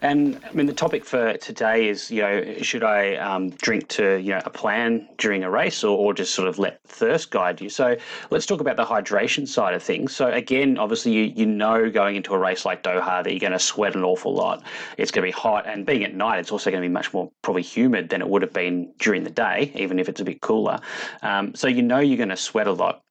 [0.01, 4.17] And I mean, the topic for today is, you know, should I um, drink to,
[4.17, 7.61] you know, a plan during a race or, or just sort of let thirst guide
[7.61, 7.69] you?
[7.69, 7.95] So
[8.29, 10.13] let's talk about the hydration side of things.
[10.13, 13.53] So again, obviously, you, you know, going into a race like Doha that you're going
[13.53, 14.61] to sweat an awful lot.
[14.97, 15.65] It's going to be hot.
[15.65, 18.27] And being at night, it's also going to be much more probably humid than it
[18.27, 20.79] would have been during the day, even if it's a bit cooler.
[21.21, 23.03] Um, so you know you're going to sweat a lot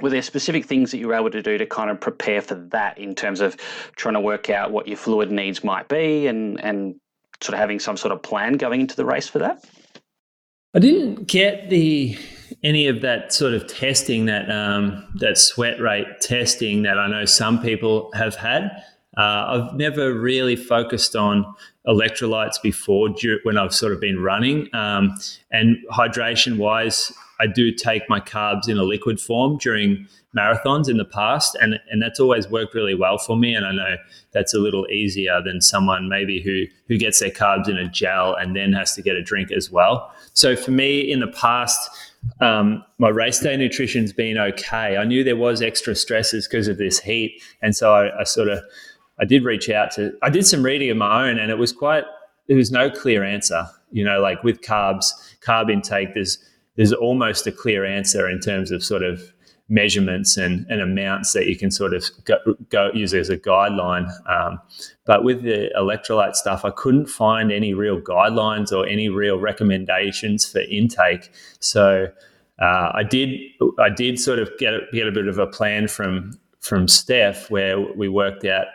[0.00, 2.54] were there specific things that you were able to do to kind of prepare for
[2.54, 3.56] that in terms of
[3.96, 6.96] trying to work out what your fluid needs might be and and
[7.42, 9.64] sort of having some sort of plan going into the race for that?
[10.74, 12.18] I didn't get the
[12.62, 17.24] any of that sort of testing that um, that sweat rate testing that I know
[17.24, 18.70] some people have had.
[19.16, 21.54] Uh, I've never really focused on
[21.86, 23.08] electrolytes before
[23.44, 24.68] when I've sort of been running.
[24.74, 25.14] Um,
[25.50, 30.96] and hydration wise, I do take my carbs in a liquid form during marathons in
[30.96, 33.54] the past, and and that's always worked really well for me.
[33.54, 33.96] And I know
[34.32, 38.34] that's a little easier than someone maybe who who gets their carbs in a gel
[38.34, 40.12] and then has to get a drink as well.
[40.32, 41.90] So for me, in the past.
[42.40, 44.96] Um, my race day nutrition's been okay.
[44.96, 48.48] I knew there was extra stresses because of this heat, and so I, I sort
[48.48, 48.64] of
[49.18, 50.12] I did reach out to.
[50.22, 52.04] I did some reading of my own, and it was quite.
[52.48, 53.66] There was no clear answer.
[53.92, 55.06] You know, like with carbs,
[55.40, 56.38] carb intake, there's
[56.76, 59.32] there's almost a clear answer in terms of sort of
[59.68, 62.36] measurements and, and amounts that you can sort of go,
[62.68, 64.08] go use as a guideline.
[64.28, 64.60] Um,
[65.04, 70.50] but with the electrolyte stuff, I couldn't find any real guidelines or any real recommendations
[70.50, 71.32] for intake.
[71.58, 72.08] So
[72.60, 73.38] uh, I did
[73.78, 77.50] I did sort of get a, get a bit of a plan from from Steph
[77.50, 78.66] where we worked out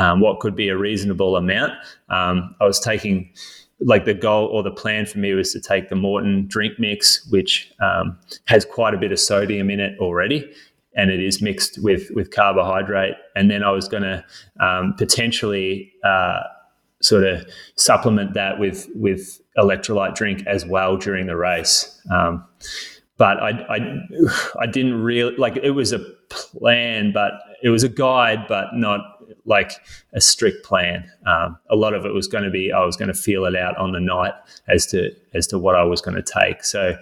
[0.00, 1.72] um, what could be a reasonable amount.
[2.08, 3.30] Um, I was taking
[3.80, 7.26] like the goal or the plan for me was to take the Maurten drink mix,
[7.30, 10.50] which um, has quite a bit of sodium in it already,
[10.96, 13.14] and it is mixed with with carbohydrate.
[13.36, 14.24] And then I was going to
[14.58, 16.40] um, potentially uh,
[17.02, 22.00] sort of supplement that with with electrolyte drink as well during the race.
[22.10, 22.44] Um,
[23.18, 23.98] but I, I,
[24.60, 25.98] I didn't really like it was a
[26.30, 27.32] plan, but
[27.62, 29.72] it was a guide, but not like
[30.12, 31.10] a strict plan.
[31.26, 33.56] Um, a lot of it was going to be I was going to feel it
[33.56, 34.34] out on the night
[34.68, 36.64] as to as to what I was going to take.
[36.64, 36.96] So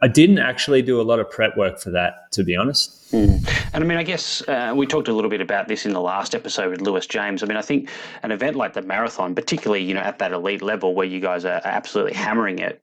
[0.00, 3.12] I didn't actually do a lot of prep work for that, to be honest.
[3.12, 3.48] Mm.
[3.72, 6.00] And I mean, I guess uh, we talked a little bit about this in the
[6.00, 7.42] last episode with Lewis James.
[7.42, 7.90] I mean, I think
[8.22, 11.44] an event like the marathon, particularly you know at that elite level where you guys
[11.44, 12.82] are absolutely hammering it,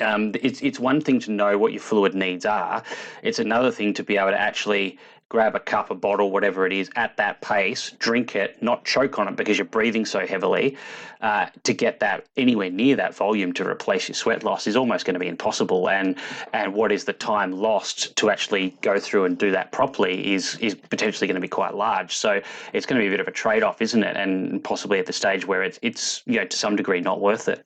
[0.00, 2.82] um, it's it's one thing to know what your fluid needs are.
[3.22, 4.98] It's another thing to be able to actually
[5.32, 9.18] grab a cup, a bottle, whatever it is, at that pace, drink it, not choke
[9.18, 10.76] on it because you're breathing so heavily.
[11.22, 15.06] Uh, to get that anywhere near that volume to replace your sweat loss is almost
[15.06, 15.88] going to be impossible.
[15.88, 16.18] And
[16.52, 20.58] and what is the time lost to actually go through and do that properly is
[20.60, 22.14] is potentially going to be quite large.
[22.14, 22.42] So
[22.74, 24.16] it's going to be a bit of a trade off, isn't it?
[24.18, 27.48] And possibly at the stage where it's it's you know to some degree not worth
[27.48, 27.64] it.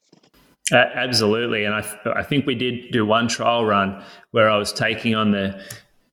[0.70, 4.72] Uh, absolutely, and I, I think we did do one trial run where I was
[4.72, 5.64] taking on the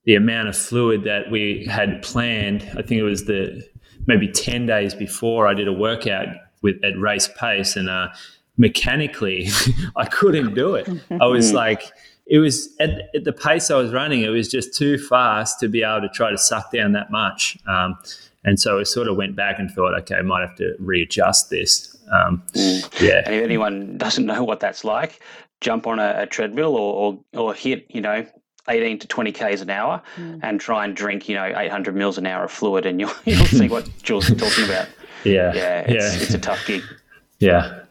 [0.05, 2.63] the amount of fluid that we had planned.
[2.77, 3.65] I think it was the
[4.05, 6.27] maybe ten days before I did a workout
[6.61, 8.09] with at race pace, and uh,
[8.57, 9.49] mechanically
[9.95, 10.89] I couldn't do it.
[11.21, 11.91] I was like,
[12.25, 15.67] it was at, at, the pace I was running, it was just too fast to
[15.67, 17.57] be able to try to suck down that much.
[17.67, 17.97] Um,
[18.45, 21.49] and so I sort of went back and thought, okay, I might have to readjust
[21.49, 21.97] this.
[22.11, 23.01] Um, mm.
[23.01, 23.23] Yeah.
[23.25, 25.21] And if anyone doesn't know what that's like,
[25.61, 28.25] jump on a, a treadmill or, or, or hit, you know,
[28.69, 30.39] 18 to 20 k's an hour mm.
[30.41, 33.45] and try and drink you know 800 mils an hour of fluid and you'll, you'll
[33.45, 34.87] see what Jules is talking about.
[35.25, 35.53] Yeah.
[35.53, 36.21] Yeah it's, yeah.
[36.21, 36.81] it's a tough gig.
[37.39, 37.83] Yeah.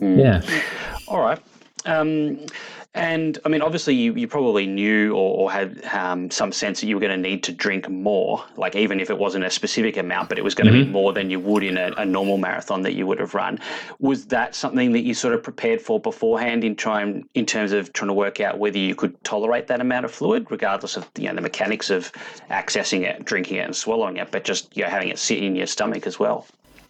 [0.00, 0.18] Mm.
[0.18, 0.62] yeah.
[1.06, 1.38] All right.
[1.84, 2.46] Um,
[2.94, 6.86] and I mean, obviously, you, you probably knew or, or had um, some sense that
[6.86, 9.98] you were going to need to drink more, like even if it wasn't a specific
[9.98, 10.84] amount, but it was going to mm-hmm.
[10.84, 13.60] be more than you would in a, a, normal marathon that you would have run.
[13.98, 17.92] Was that something that you sort of prepared for beforehand in trying in terms of
[17.92, 21.28] trying to work out whether you could tolerate that amount of fluid, regardless of you
[21.28, 22.10] know the mechanics of
[22.50, 25.54] accessing it, drinking it, and swallowing it, but just you know, having it sit in
[25.54, 26.46] your stomach as well?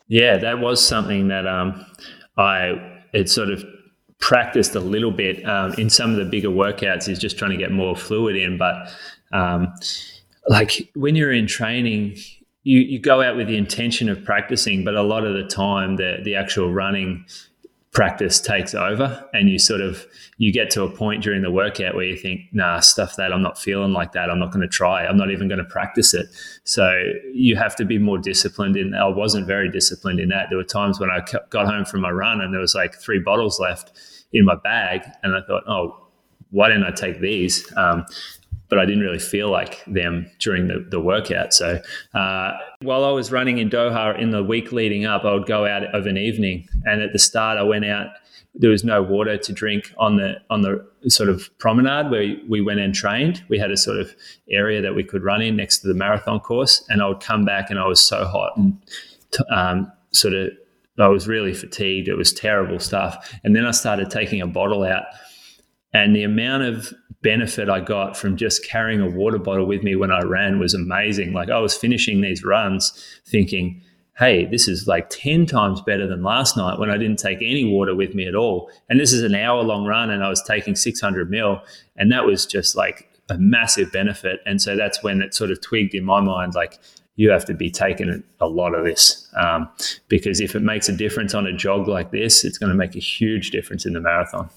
[0.06, 1.84] Yeah, that was something that um,
[2.36, 3.64] I it sort of
[4.20, 7.56] practiced a little bit um, in some of the bigger workouts is just trying to
[7.56, 8.58] get more fluid in.
[8.58, 8.92] But
[9.32, 9.72] um,
[10.48, 12.16] like when you're in training,
[12.64, 15.96] you, you go out with the intention of practicing, but a lot of the time
[15.96, 17.24] the, the actual running
[17.98, 20.06] practice takes over and you sort of
[20.36, 23.42] you get to a point during the workout where you think nah stuff that i'm
[23.42, 26.14] not feeling like that i'm not going to try i'm not even going to practice
[26.14, 26.28] it.
[26.62, 26.88] So
[27.34, 30.46] you have to be more disciplined in i wasn't very disciplined in that.
[30.48, 33.18] There were times when i got home from my run and there was like three
[33.18, 33.90] bottles left
[34.32, 36.06] in my bag and i thought oh
[36.50, 37.66] why didn't i take these?
[37.76, 38.06] Um,
[38.68, 41.52] but I didn't really feel like them during the, the workout.
[41.52, 41.80] So
[42.14, 42.52] uh,
[42.82, 45.84] while I was running in Doha in the week leading up, I would go out
[45.94, 48.08] of an evening, and at the start, I went out.
[48.54, 52.60] There was no water to drink on the on the sort of promenade where we
[52.60, 53.44] went and trained.
[53.48, 54.14] We had a sort of
[54.50, 57.44] area that we could run in next to the marathon course, and I would come
[57.44, 58.80] back, and I was so hot and
[59.50, 60.50] um, sort of
[60.98, 62.08] I was really fatigued.
[62.08, 63.32] It was terrible stuff.
[63.44, 65.04] And then I started taking a bottle out,
[65.92, 69.96] and the amount of benefit I got from just carrying a water bottle with me
[69.96, 71.32] when I ran was amazing.
[71.32, 72.92] Like I was finishing these runs
[73.26, 73.82] thinking,
[74.18, 77.64] hey, this is like 10 times better than last night when I didn't take any
[77.64, 78.70] water with me at all.
[78.88, 81.60] And this is an hour long run and I was taking 600 mil.
[81.96, 84.40] And that was just like a massive benefit.
[84.46, 86.78] And so that's when it sort of twigged in my mind like,
[87.18, 89.68] you have to be taking a lot of this um,
[90.06, 92.94] because if it makes a difference on a jog like this, it's going to make
[92.94, 94.48] a huge difference in the marathon.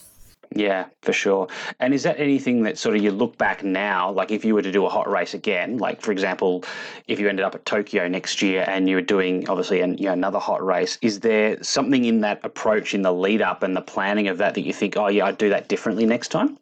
[0.53, 1.47] Yeah, for sure.
[1.79, 4.61] And is that anything that sort of you look back now, like if you were
[4.61, 6.65] to do a hot race again, like for example,
[7.07, 10.05] if you ended up at Tokyo next year and you were doing obviously an, you
[10.05, 13.77] know, another hot race, is there something in that approach in the lead up and
[13.77, 16.57] the planning of that that you think, oh yeah, I'd do that differently next time?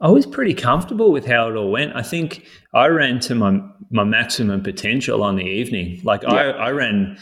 [0.00, 1.94] I was pretty comfortable with how it all went.
[1.94, 6.00] I think I ran to my my maximum potential on the evening.
[6.02, 6.30] Like yeah.
[6.30, 7.16] I, I ran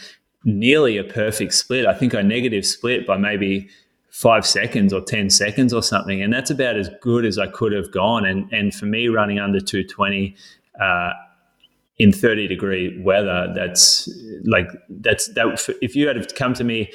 [0.44, 1.84] nearly a perfect split.
[1.84, 3.68] I think I negative split by maybe
[4.10, 6.20] five seconds or 10 seconds or something.
[6.20, 8.26] And that's about as good as I could have gone.
[8.26, 10.34] And, and for me, running under 220
[10.80, 11.12] uh,
[11.98, 14.08] in 30 degree weather, that's
[14.44, 15.68] like, that's that.
[15.80, 16.90] If you had come to me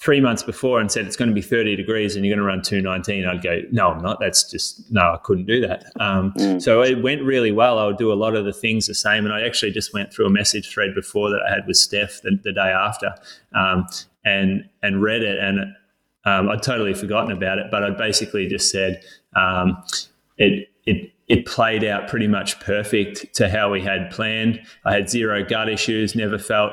[0.00, 2.46] three months before and said it's going to be 30 degrees and you're going to
[2.46, 4.20] run 219, I'd go, no, I'm not.
[4.20, 5.86] That's just, no, I couldn't do that.
[5.98, 6.62] Um, mm.
[6.62, 7.78] So it went really well.
[7.78, 9.24] I would do a lot of the things the same.
[9.24, 12.22] And I actually just went through a message thread before that I had with Steph
[12.22, 13.12] the, the day after
[13.54, 13.86] um,
[14.24, 15.38] and, and read it.
[15.38, 15.74] And
[16.28, 19.02] um, I'd totally forgotten about it, but I basically just said
[19.34, 19.82] um,
[20.36, 24.60] it, it, it played out pretty much perfect to how we had planned.
[24.84, 26.72] I had zero gut issues, never felt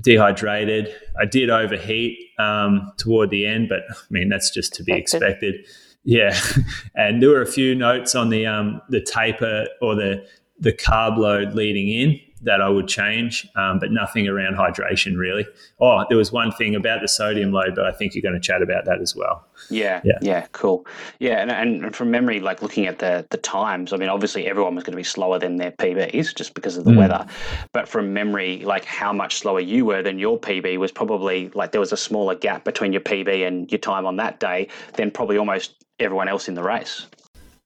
[0.00, 0.94] dehydrated.
[1.18, 5.66] I did overheat um, toward the end, but I mean, that's just to be expected.
[6.04, 6.38] Yeah.
[6.94, 10.26] and there were a few notes on the, um, the taper or the,
[10.58, 15.46] the carb load leading in that I would change, um, but nothing around hydration really.
[15.80, 18.40] Oh, there was one thing about the sodium load, but I think you're going to
[18.40, 19.44] chat about that as well.
[19.70, 20.86] Yeah, yeah, yeah cool.
[21.18, 24.74] Yeah, and, and from memory, like looking at the the times, I mean, obviously everyone
[24.74, 26.98] was going to be slower than their PBs just because of the mm.
[26.98, 27.26] weather.
[27.72, 31.72] But from memory, like how much slower you were than your PB was probably like
[31.72, 35.10] there was a smaller gap between your PB and your time on that day than
[35.10, 37.06] probably almost everyone else in the race.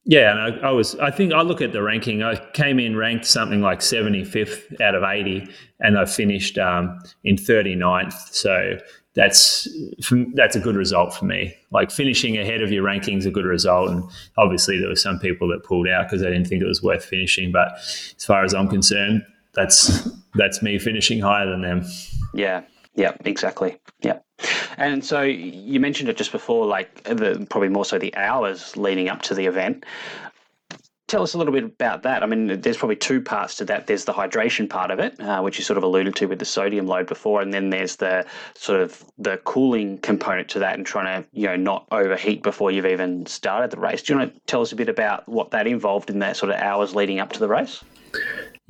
[0.03, 0.95] Yeah, and I, I, was.
[0.95, 2.23] I think I look at the ranking.
[2.23, 5.47] I came in ranked something like seventy fifth out of eighty,
[5.79, 8.33] and I finished um, in 39th.
[8.33, 8.77] So
[9.13, 9.67] that's
[10.33, 11.53] that's a good result for me.
[11.71, 14.03] Like finishing ahead of your rankings, a good result, and
[14.37, 17.03] obviously there were some people that pulled out because they didn't think it was worth
[17.03, 17.51] finishing.
[17.51, 21.85] But as far as I'm concerned, that's that's me finishing higher than them.
[22.33, 22.63] Yeah,
[22.95, 23.77] yeah, exactly.
[24.01, 24.19] Yeah.
[24.77, 29.09] And so you mentioned it just before, like the, probably more so the hours leading
[29.09, 29.85] up to the event.
[31.07, 32.23] Tell us a little bit about that.
[32.23, 33.85] I mean, there's probably two parts to that.
[33.85, 36.45] There's the hydration part of it, uh, which you sort of alluded to with the
[36.45, 38.25] sodium load before, and then there's the
[38.55, 42.71] sort of the cooling component to that, and trying to you know not overheat before
[42.71, 44.01] you've even started the race.
[44.01, 46.49] Do you want to tell us a bit about what that involved in that sort
[46.49, 47.83] of hours leading up to the race?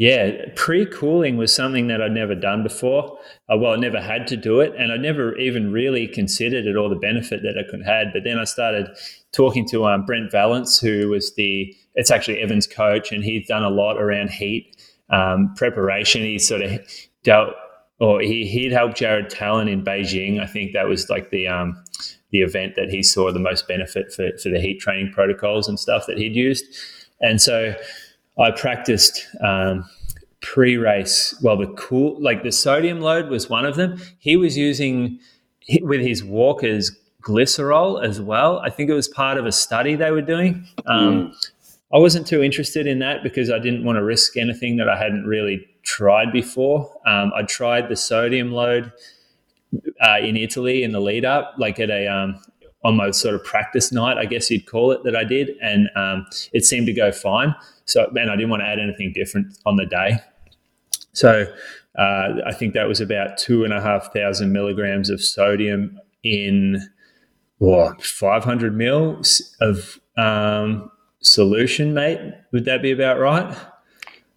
[0.02, 3.20] Yeah, pre cooling was something that I'd never done before.
[3.48, 6.76] Uh, well, I never had to do it, and I never even really considered it
[6.76, 8.08] or the benefit that it could have had.
[8.12, 8.88] But then I started
[9.32, 13.62] talking to um, Brent Vallance, who was the it's actually Evan's coach, and he's done
[13.62, 14.76] a lot around heat
[15.12, 16.24] um, preparation.
[16.24, 16.80] He sort of
[17.24, 17.54] dealt,
[18.00, 20.42] or he he'd helped Jared Tallent in Beijing.
[20.42, 21.80] I think that was like the um,
[22.32, 25.80] the event that he saw the most benefit for for the heat training protocols and
[25.80, 26.66] stuff that he'd used,
[27.22, 27.76] and so
[28.40, 29.90] I practiced um,
[30.42, 31.38] pre-race.
[31.42, 34.02] Well, the cool, like the sodium load was one of them.
[34.20, 35.20] He was using
[35.82, 36.92] with his walkers
[37.22, 38.60] glycerol as well.
[38.60, 40.66] I think it was part of a study they were doing.
[40.86, 41.50] Um, mm.
[41.94, 44.98] I wasn't too interested in that because I didn't want to risk anything that I
[44.98, 46.90] hadn't really tried before.
[47.06, 48.92] Um, I tried the sodium load
[50.02, 52.42] uh, in Italy in the lead up, like at a um,
[52.84, 55.90] on my sort of practice night, I guess you'd call it, that I did, and
[55.96, 57.54] um, it seemed to go fine.
[57.92, 60.18] So, man, I didn't want to add anything different on the day.
[61.14, 61.54] So,
[61.98, 66.90] uh, I think that was about two and a half thousand milligrams of sodium in
[67.60, 70.90] or 500 mils of um,
[71.22, 72.20] solution, mate.
[72.52, 73.56] Would that be about right?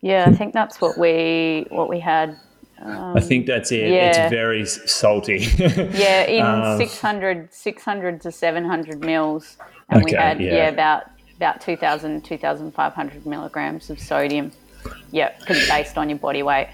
[0.01, 2.39] Yeah, I think that's what we what we had.
[2.83, 3.89] Um, I think that's it.
[3.89, 4.25] Yeah.
[4.25, 5.39] It's very salty.
[5.59, 9.57] yeah, in um, 600, 600 to 700 mils.
[9.89, 10.55] And okay, we had, yeah.
[10.55, 11.05] yeah, about
[11.45, 14.51] about 2,000, 2,500 milligrams of sodium.
[15.11, 16.69] Yeah, because based on your body weight.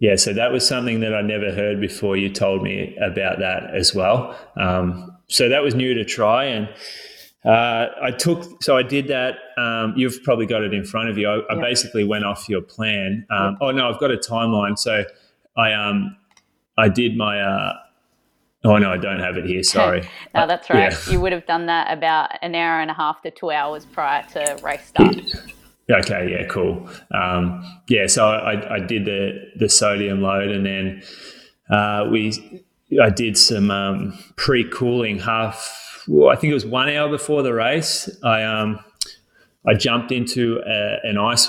[0.00, 2.16] Yeah, so that was something that I never heard before.
[2.16, 4.36] You told me about that as well.
[4.56, 6.68] Um, so that was new to try, and
[7.44, 8.62] uh, I took.
[8.62, 9.36] So I did that.
[9.56, 11.28] Um, you've probably got it in front of you.
[11.28, 13.26] I, I basically went off your plan.
[13.30, 14.78] Um, oh no, I've got a timeline.
[14.78, 15.04] So
[15.56, 16.16] I um
[16.76, 17.40] I did my.
[17.40, 17.74] Uh,
[18.64, 19.62] Oh no, I don't have it here.
[19.62, 20.08] Sorry.
[20.34, 20.92] no, that's right.
[20.92, 21.12] Yeah.
[21.12, 24.24] You would have done that about an hour and a half to two hours prior
[24.32, 25.16] to race start.
[25.90, 26.88] Okay, yeah, cool.
[27.12, 31.02] Um, yeah, so I, I did the the sodium load, and then
[31.70, 32.62] uh, we
[33.02, 36.04] I did some um, pre cooling half.
[36.06, 38.10] Well, I think it was one hour before the race.
[38.22, 38.80] I um,
[39.66, 41.48] I jumped into a, an ice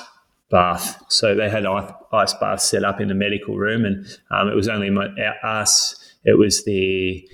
[0.50, 1.04] bath.
[1.10, 4.68] So they had ice baths set up in the medical room, and um, it was
[4.68, 5.08] only my,
[5.44, 5.96] us.
[6.26, 7.28] It was the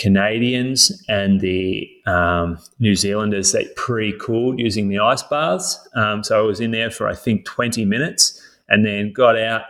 [0.00, 5.78] Canadians and the um, New Zealanders that pre-cooled using the ice baths.
[5.94, 9.64] Um, so I was in there for I think 20 minutes, and then got out,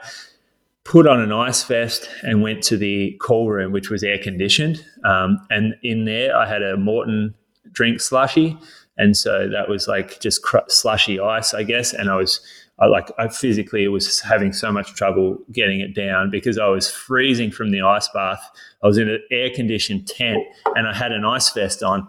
[0.85, 4.85] put on an ice vest, and went to the call room, which was air conditioned.
[5.05, 7.35] Um, and in there, I had a Maurten
[7.73, 8.57] drink slushy,
[8.97, 11.93] and so that was like just cr- slushy ice, I guess.
[11.93, 12.41] And I was
[12.81, 16.91] I like I physically was having so much trouble getting it down because I was
[16.91, 18.43] freezing from the ice bath.
[18.83, 20.43] I was in an air conditioned tent
[20.75, 22.09] and I had an ice vest on.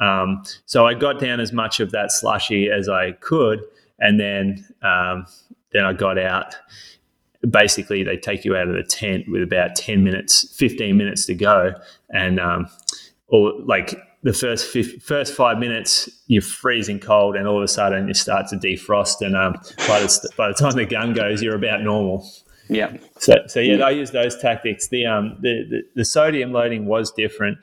[0.00, 3.60] Um, so I got down as much of that slushy as I could,
[3.98, 5.26] and then um,
[5.72, 6.54] then I got out.
[7.48, 11.34] Basically, they take you out of the tent with about ten minutes, fifteen minutes to
[11.34, 11.74] go,
[12.10, 12.68] and um,
[13.28, 18.08] or like the first first five minutes you're freezing cold, and all of a sudden
[18.08, 19.54] you start to defrost, and um,
[19.86, 22.28] by the by the time the gun goes, you're about normal.
[22.68, 22.96] Yeah.
[23.18, 24.88] So so yeah, I use those tactics.
[24.88, 27.58] The um the, the, the sodium loading was different.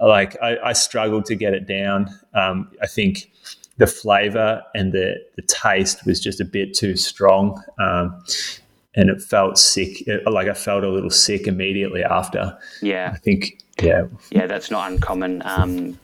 [0.00, 2.08] Like I, I struggled to get it down.
[2.34, 3.30] Um, I think
[3.78, 7.62] the flavor and the the taste was just a bit too strong.
[7.78, 8.22] Um,
[8.94, 10.06] and it felt sick.
[10.06, 12.58] It, like I felt a little sick immediately after.
[12.80, 13.12] Yeah.
[13.14, 14.06] I think yeah.
[14.30, 15.42] Yeah, that's not uncommon.
[15.44, 15.98] Um,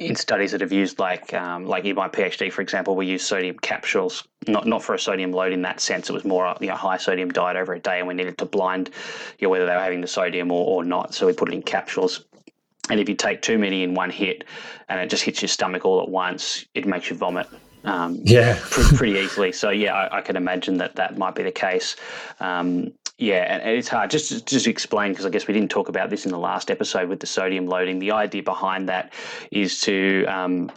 [0.00, 3.22] in studies that have used like um, like in my PhD, for example, we use
[3.22, 6.08] sodium capsules, not not for a sodium load in that sense.
[6.08, 8.46] It was more you know high sodium diet over a day, and we needed to
[8.46, 8.90] blind
[9.38, 11.12] you know, whether they were having the sodium or, or not.
[11.14, 12.24] So we put it in capsules.
[12.88, 14.44] And if you take too many in one hit,
[14.88, 17.46] and it just hits your stomach all at once, it makes you vomit.
[17.84, 19.52] Um, yeah, pretty, pretty easily.
[19.52, 21.96] So yeah, I, I, can imagine that that might be the case.
[22.38, 25.70] Um, yeah, and it's hard just to, just to explain because I guess we didn't
[25.70, 27.98] talk about this in the last episode with the sodium loading.
[27.98, 29.12] The idea behind that
[29.50, 30.72] is to um,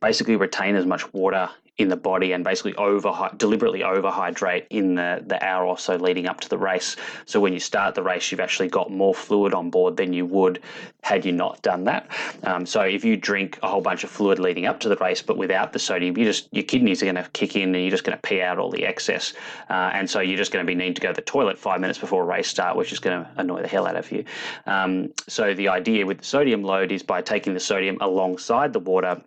[0.00, 5.22] basically retain as much water in the body and basically over deliberately overhydrate in the,
[5.26, 6.96] the hour or so leading up to the race.
[7.24, 10.26] So when you start the race, you've actually got more fluid on board than you
[10.26, 10.60] would
[11.02, 12.08] had you not done that.
[12.44, 15.22] Um, so if you drink a whole bunch of fluid leading up to the race,
[15.22, 17.90] but without the sodium, you just your kidneys are going to kick in and you're
[17.90, 19.32] just going to pee out all the excess.
[19.70, 21.80] Uh, and so you're just going to be needing to go to the toilet five
[21.80, 24.24] minutes before a race start, which is going to annoy the hell out of you.
[24.66, 28.78] Um, so the idea with the sodium load is by taking the sodium alongside the
[28.78, 29.22] water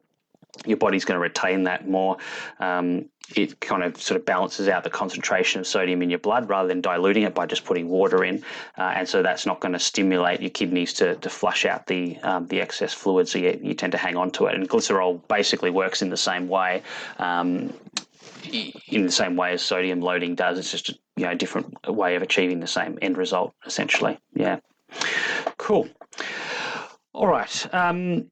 [0.65, 2.17] your body's going to retain that more.
[2.59, 6.47] Um, it kind of sort of balances out the concentration of sodium in your blood
[6.47, 8.43] rather than diluting it by just putting water in,
[8.77, 12.17] uh, and so that's not going to stimulate your kidneys to, to flush out the
[12.19, 13.27] um, the excess fluid.
[13.27, 16.17] So you, you tend to hang on to it, and glycerol basically works in the
[16.17, 16.83] same way.
[17.17, 17.73] Um,
[18.89, 22.15] in the same way as sodium loading does, it's just a you know different way
[22.15, 24.19] of achieving the same end result, essentially.
[24.35, 24.59] Yeah,
[25.57, 25.87] cool.
[27.13, 27.73] All right.
[27.73, 28.29] Um,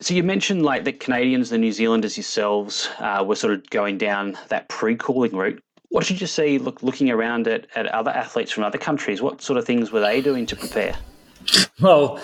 [0.00, 3.98] so you mentioned like the Canadians, the New Zealanders yourselves uh, were sort of going
[3.98, 5.62] down that pre-cooling route.
[5.88, 9.22] What did you see look, looking around at, at other athletes from other countries?
[9.22, 10.96] What sort of things were they doing to prepare?
[11.80, 12.20] Well,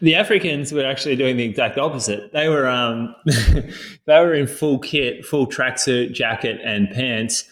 [0.00, 2.32] the Africans were actually doing the exact opposite.
[2.32, 7.44] They were um, they were in full kit, full tracksuit, jacket, and pants,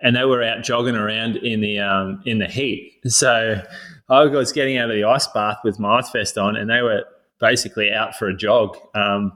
[0.00, 3.00] and they were out jogging around in the um, in the heat.
[3.06, 3.60] So
[4.08, 6.82] I was getting out of the ice bath with my ice vest on, and they
[6.82, 7.04] were
[7.40, 9.32] basically out for a jog um,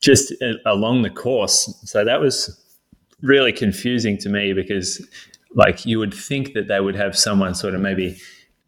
[0.00, 0.32] just
[0.66, 1.72] along the course.
[1.84, 2.58] So that was
[3.22, 5.06] really confusing to me because,
[5.54, 8.18] like, you would think that they would have someone sort of maybe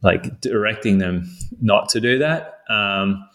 [0.03, 1.25] like directing them
[1.61, 2.61] not to do that.
[2.69, 3.27] Um,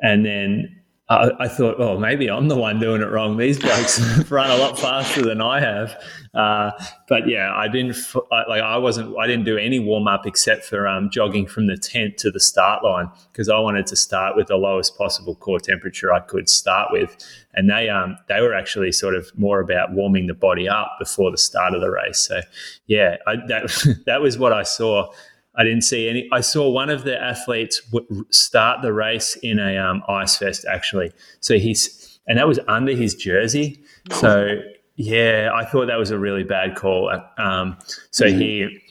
[0.00, 3.36] and then I, I, thought, oh, maybe I'm the one doing it wrong.
[3.36, 4.00] These blokes
[4.30, 6.02] run a lot faster than I have.
[6.36, 6.70] Uh,
[7.08, 7.96] but yeah, I didn't
[8.30, 11.78] like I wasn't I didn't do any warm up except for um, jogging from the
[11.78, 15.60] tent to the start line because I wanted to start with the lowest possible core
[15.60, 17.16] temperature I could start with,
[17.54, 21.30] and they um they were actually sort of more about warming the body up before
[21.30, 22.18] the start of the race.
[22.18, 22.40] So
[22.86, 25.10] yeah, I, that that was what I saw.
[25.58, 26.28] I didn't see any.
[26.32, 30.66] I saw one of the athletes w- start the race in a um, ice vest
[30.68, 31.12] actually.
[31.40, 33.82] So he's and that was under his jersey.
[34.10, 34.60] So
[34.96, 37.10] yeah, I thought that was a really bad call.
[37.38, 37.78] Um,
[38.10, 38.38] so mm-hmm.
[38.38, 38.82] he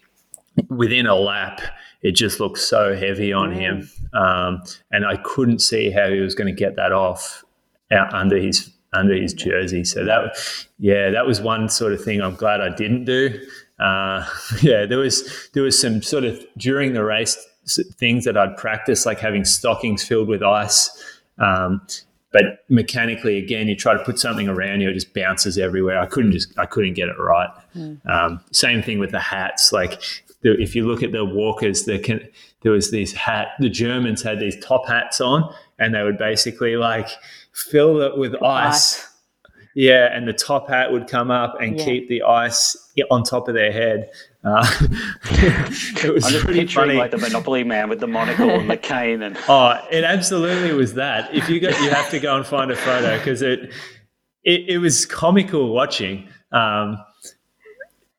[0.69, 1.61] within a lap,
[2.01, 3.55] it just looked so heavy on mm.
[3.55, 7.43] him, um, and I couldn't see how he was going to get that off
[7.91, 9.83] out under his under his jersey.
[9.83, 10.37] So that
[10.79, 13.37] yeah, that was one sort of thing I'm glad I didn't do
[13.79, 14.25] uh,
[14.61, 17.37] yeah, there was there was some sort of during the race
[17.97, 20.89] things that I'd practice, like having stockings filled with ice.
[21.39, 21.85] Um,
[22.35, 25.97] but mechanically, again, you try to put something around you, it just bounces everywhere.
[25.97, 27.47] I couldn't just I couldn't get it right.
[27.73, 28.05] Mm.
[28.05, 29.71] Um, same thing with the hats.
[29.71, 30.01] Like
[30.41, 32.27] the, if you look at the walkers, there can
[32.59, 33.51] there was these hat.
[33.59, 37.07] The Germans had these top hats on, and they would basically like
[37.53, 38.99] fill it with ice.
[38.99, 39.14] ice
[39.75, 41.85] yeah, and the top hat would come up and yeah.
[41.85, 42.77] keep the ice
[43.11, 44.09] on top of their head.
[44.41, 44.65] Uh,
[45.23, 46.93] it was I'm just picturing funny.
[46.97, 50.93] like the Monopoly man with the monocle and the cane, and oh, it absolutely was
[50.93, 51.33] that.
[51.35, 53.73] If you go, you have to go and find a photo because it,
[54.45, 56.29] it, it was comical watching.
[56.53, 56.97] Um,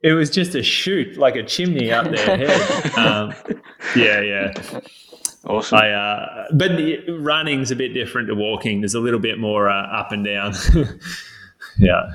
[0.03, 2.99] it was just a shoot like a chimney up their head.
[2.99, 3.35] Um,
[3.97, 4.81] yeah, yeah.
[5.47, 5.79] Awesome.
[5.79, 6.73] I, uh, but
[7.09, 8.83] running's a bit different to walking.
[8.83, 10.53] There's a little bit more uh, up and down.
[11.79, 12.11] Yeah.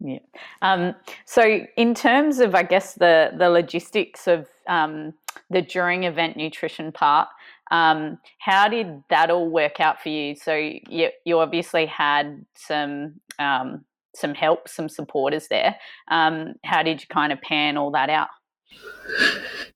[0.00, 0.18] Yeah.
[0.62, 0.94] Um,
[1.26, 5.12] so, in terms of, I guess, the the logistics of um,
[5.50, 7.28] the during event nutrition part,
[7.70, 10.36] um, how did that all work out for you?
[10.36, 13.84] So, you, you obviously had some um,
[14.16, 15.76] some help, some supporters there.
[16.10, 18.28] Um, how did you kind of pan all that out?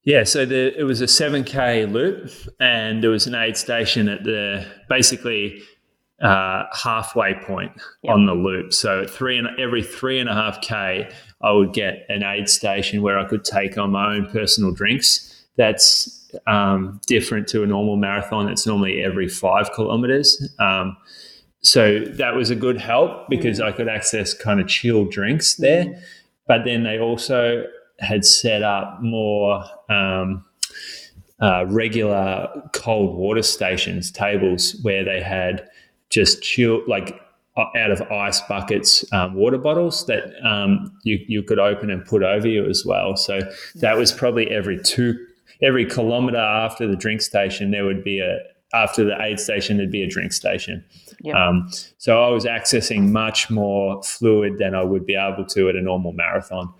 [0.05, 2.30] Yeah, so the, it was a 7K loop,
[2.61, 5.62] and there was an aid station at the basically
[6.22, 8.14] uh, halfway point yep.
[8.14, 8.72] on the loop.
[8.72, 11.10] So three and every three and a half k,
[11.42, 15.46] I would get an aid station where I could take on my own personal drinks.
[15.56, 18.46] That's um, different to a normal marathon.
[18.46, 20.50] That's normally every five kilometers.
[20.58, 20.96] Um,
[21.62, 23.64] so that was a good help because mm.
[23.64, 25.84] I could access kind of chilled drinks there.
[25.84, 26.02] Mm.
[26.46, 27.64] But then they also
[28.00, 29.64] had set up more.
[29.88, 30.44] Um,
[31.40, 35.68] uh, regular cold water stations, tables where they had
[36.14, 37.20] just chill like
[37.56, 42.04] uh, out of ice buckets um, water bottles that um, you, you could open and
[42.04, 43.16] put over you as well.
[43.16, 43.40] So
[43.76, 45.14] that was probably every two
[45.60, 48.38] every kilometer after the drink station there would be a
[48.72, 50.84] after the aid station there'd be a drink station.
[51.22, 51.36] Yep.
[51.36, 55.76] Um, so I was accessing much more fluid than I would be able to at
[55.76, 56.72] a normal marathon,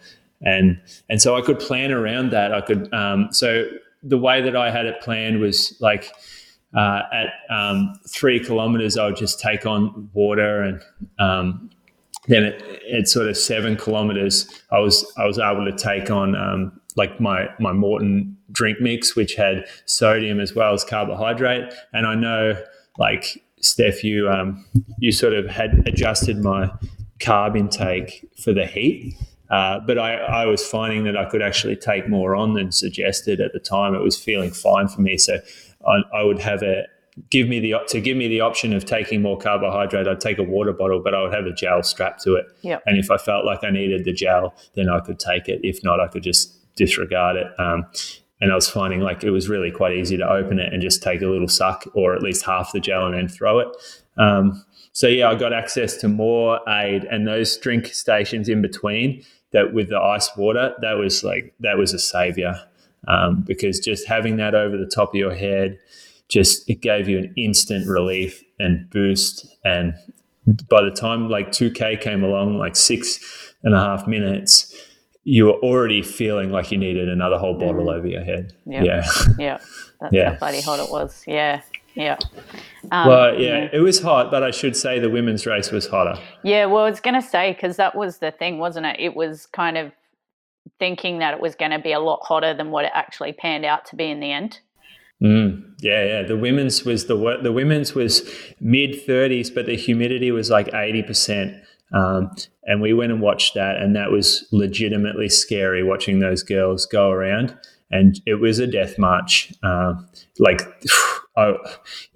[0.43, 2.53] and and so I could plan around that.
[2.53, 3.67] I could um, so
[4.03, 6.13] the way that I had it planned was like
[6.75, 10.81] uh, at um, three kilometers, I would just take on water, and
[11.19, 11.71] um,
[12.27, 12.63] then at,
[12.93, 17.21] at, sort of seven kilometers, I was I was able to take on um, like
[17.21, 22.61] my my Maurten drink mix, which had sodium as well as carbohydrate, and I know
[22.99, 24.65] like Steph, you um,
[24.99, 26.71] you sort of had adjusted my
[27.21, 29.17] carb intake for the heat.
[29.51, 33.41] Uh, but I, I, was finding that I could actually take more on than suggested
[33.41, 33.95] at the time.
[33.95, 35.19] It was feeling fine for me.
[35.19, 35.39] So
[35.87, 36.85] I, I would have a
[37.31, 40.09] give me the to give me the option of taking more carbohydrate.
[40.09, 42.47] I'd take a water bottle, but I would have a gel strapped to it.
[42.63, 42.83] Yep.
[42.87, 45.61] And if I felt like I needed the gel, then I could take it.
[45.63, 47.47] If not, I could just disregard it.
[47.59, 47.87] Um,
[48.41, 51.03] and I was finding like it was really quite easy to open it and just
[51.03, 53.69] take a little suck or at least half the gel and then throw it.
[54.17, 59.25] Um, so yeah, I got access to more aid and those drink stations in between
[59.53, 62.61] that with the ice water, that was like that was a savior
[63.09, 65.79] um, because just having that over the top of your head,
[66.29, 69.47] just it gave you an instant relief and boost.
[69.65, 69.95] And
[70.69, 74.75] by the time like 2K came along, like six and a half minutes,
[75.25, 77.95] you were already feeling like you needed another whole bottle mm.
[77.95, 78.53] over your head.
[78.67, 78.85] Yep.
[78.85, 79.05] Yeah.
[79.39, 79.59] Yeah.
[80.01, 80.33] That's yeah.
[80.33, 81.25] how bloody hot it was.
[81.27, 81.63] Yeah.
[81.95, 82.19] Yeah.
[82.91, 85.87] Um, well, yeah, yeah, it was hot, but I should say the women's race was
[85.87, 86.21] hotter.
[86.43, 88.97] Yeah, well, I was going to say, because that was the thing, wasn't it?
[88.99, 89.93] It was kind of
[90.79, 93.65] thinking that it was going to be a lot hotter than what it actually panned
[93.65, 94.61] out to be in the end.
[95.23, 96.23] Mm, yeah, yeah.
[96.23, 98.29] The women's was the the women's was
[98.61, 101.55] mid thirties, but the humidity was like eighty percent.
[101.95, 102.31] Um,
[102.65, 107.11] and we went and watched that, and that was legitimately scary watching those girls go
[107.11, 107.57] around.
[107.91, 109.53] And it was a death march.
[109.63, 109.95] Uh,
[110.39, 110.63] like,
[111.37, 111.59] oh,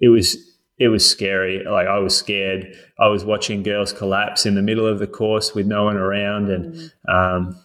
[0.01, 0.35] it was
[0.77, 1.63] it was scary.
[1.63, 2.75] Like I was scared.
[2.99, 6.49] I was watching girls collapse in the middle of the course with no one around,
[6.49, 6.91] and mm.
[7.07, 7.59] um,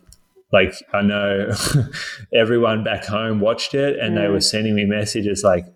[0.55, 1.51] like I know
[2.33, 4.23] everyone back home watched it, and mm.
[4.23, 5.67] they were sending me messages like,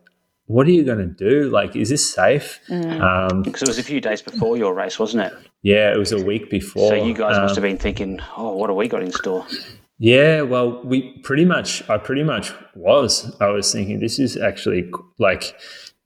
[0.46, 1.50] "What are you going to do?
[1.50, 3.00] Like, is this safe?" Mm.
[3.02, 5.32] Um, because it was a few days before your race, wasn't it?
[5.62, 6.90] Yeah, it was a week before.
[6.90, 9.44] So you guys um, must have been thinking, "Oh, what have we got in store?"
[9.98, 13.34] Yeah, well, we pretty much, I pretty much was.
[13.40, 15.56] I was thinking, this is actually like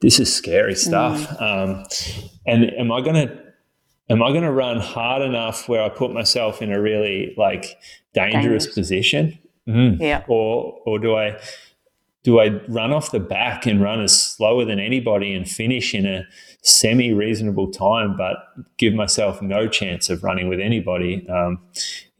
[0.01, 1.29] this is scary stuff.
[1.29, 1.43] Mm.
[1.43, 1.85] Um,
[2.47, 3.42] and am I going to
[4.13, 7.79] am I going to run hard enough where I put myself in a really like
[8.15, 8.67] dangerous, dangerous.
[8.75, 9.39] position?
[9.67, 10.01] Mm.
[10.01, 10.25] Yeah.
[10.29, 11.39] Or or do I
[12.23, 16.07] do I run off the back and run as slower than anybody and finish in
[16.07, 16.25] a
[16.63, 18.37] semi reasonable time, but
[18.77, 21.27] give myself no chance of running with anybody?
[21.29, 21.61] Um,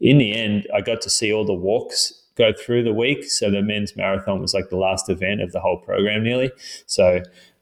[0.01, 3.23] in the end, I got to see all the walks go through the week.
[3.25, 6.51] So the men's marathon was like the last event of the whole program, nearly.
[6.85, 7.21] So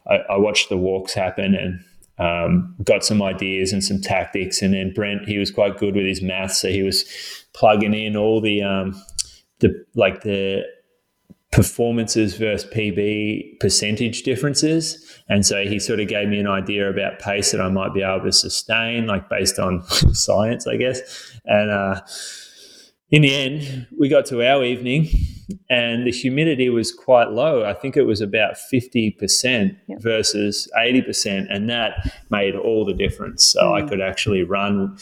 [0.10, 1.84] I, I watched the walks happen and
[2.22, 4.62] um, got some ideas and some tactics.
[4.62, 7.04] And then Brent, he was quite good with his maths, so he was
[7.54, 9.02] plugging in all the um,
[9.60, 10.64] the like the
[11.52, 15.22] performances versus PB percentage differences.
[15.28, 18.04] And so he sort of gave me an idea about pace that I might be
[18.04, 21.00] able to sustain, like based on science, I guess.
[21.46, 22.02] And uh,
[23.10, 25.10] in the end, we got to our evening
[25.70, 27.66] and the humidity was quite low.
[27.66, 30.02] I think it was about 50% yep.
[30.02, 31.48] versus 80%.
[31.50, 33.46] And that made all the difference.
[33.46, 33.82] So mm.
[33.82, 34.98] I could actually run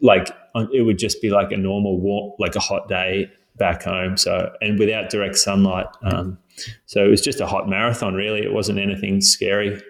[0.00, 0.30] like
[0.72, 4.16] it would just be like a normal walk, like a hot day back home.
[4.16, 5.86] So, and without direct sunlight.
[6.02, 6.38] Um,
[6.86, 8.40] so it was just a hot marathon, really.
[8.40, 9.82] It wasn't anything scary,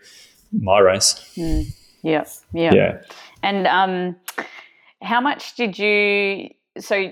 [0.52, 1.14] my race.
[1.36, 1.74] Mm.
[2.02, 2.24] Yeah.
[2.52, 2.74] Yeah.
[2.74, 3.00] Yeah.
[3.42, 4.16] And um,
[5.02, 7.10] how much did you, so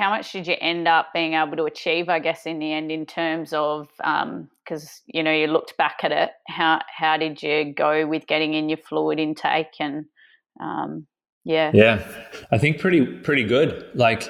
[0.00, 2.08] how much did you end up being able to achieve?
[2.08, 6.00] I guess in the end, in terms of because um, you know you looked back
[6.02, 10.06] at it, how how did you go with getting in your fluid intake and
[10.58, 11.06] um,
[11.44, 12.02] yeah, yeah,
[12.50, 13.90] I think pretty pretty good.
[13.94, 14.22] Like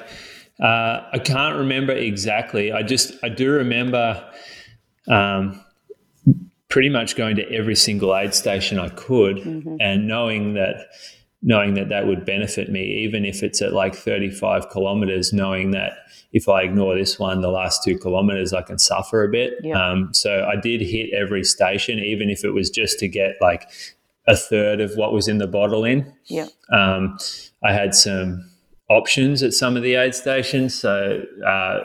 [0.59, 2.73] uh, I can't remember exactly.
[2.73, 4.29] I just I do remember.
[5.07, 5.63] Um,
[6.69, 9.75] pretty much going to every single aid station I could mm-hmm.
[9.81, 10.85] and knowing that
[11.43, 15.93] knowing that that would benefit me, even if it's at like 35 kilometers, knowing that
[16.33, 19.55] if I ignore this one, the last two kilometers, I can suffer a bit.
[19.63, 19.83] Yeah.
[19.83, 23.69] Um, so I did hit every station, even if it was just to get like
[24.27, 26.13] a third of what was in the bottle in.
[26.25, 26.47] Yeah.
[26.71, 27.17] Um,
[27.63, 28.49] I had some
[28.89, 30.75] options at some of the aid stations.
[30.75, 31.79] So uh,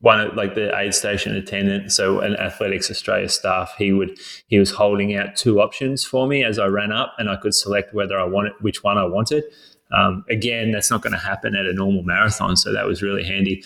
[0.00, 4.58] one of like the aid station attendant, so an Athletics Australia staff, he would he
[4.58, 7.94] was holding out two options for me as I ran up, and I could select
[7.94, 9.44] whether I wanted which one I wanted.
[9.90, 13.24] Um, again, that's not going to happen at a normal marathon, so that was really
[13.24, 13.62] handy.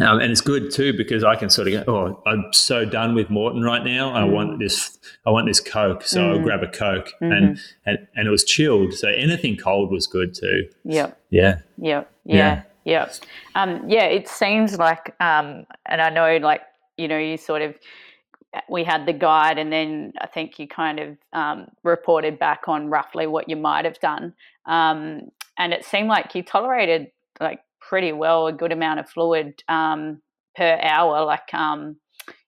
[0.00, 3.16] Um, and it's good too because I can sort of go, oh, I'm so done
[3.16, 4.12] with Maurten right now.
[4.12, 4.58] I want mm.
[4.60, 4.96] this,
[5.26, 6.30] I want this Coke, so mm.
[6.30, 7.32] I'll grab a Coke, mm-hmm.
[7.32, 10.68] and, and and it was chilled, so anything cold was good too.
[10.84, 11.20] Yep.
[11.30, 11.60] Yeah.
[11.78, 12.12] Yep.
[12.24, 12.36] Yeah.
[12.36, 12.62] yeah.
[12.84, 13.08] Yeah.
[13.54, 16.62] Um, yeah, it seems like, um, and I know, like,
[16.96, 17.74] you know, you sort of,
[18.68, 22.88] we had the guide, and then I think you kind of um, reported back on
[22.88, 24.32] roughly what you might have done.
[24.66, 27.10] Um, and it seemed like you tolerated,
[27.40, 30.20] like, pretty well a good amount of fluid um,
[30.56, 31.96] per hour, like, um,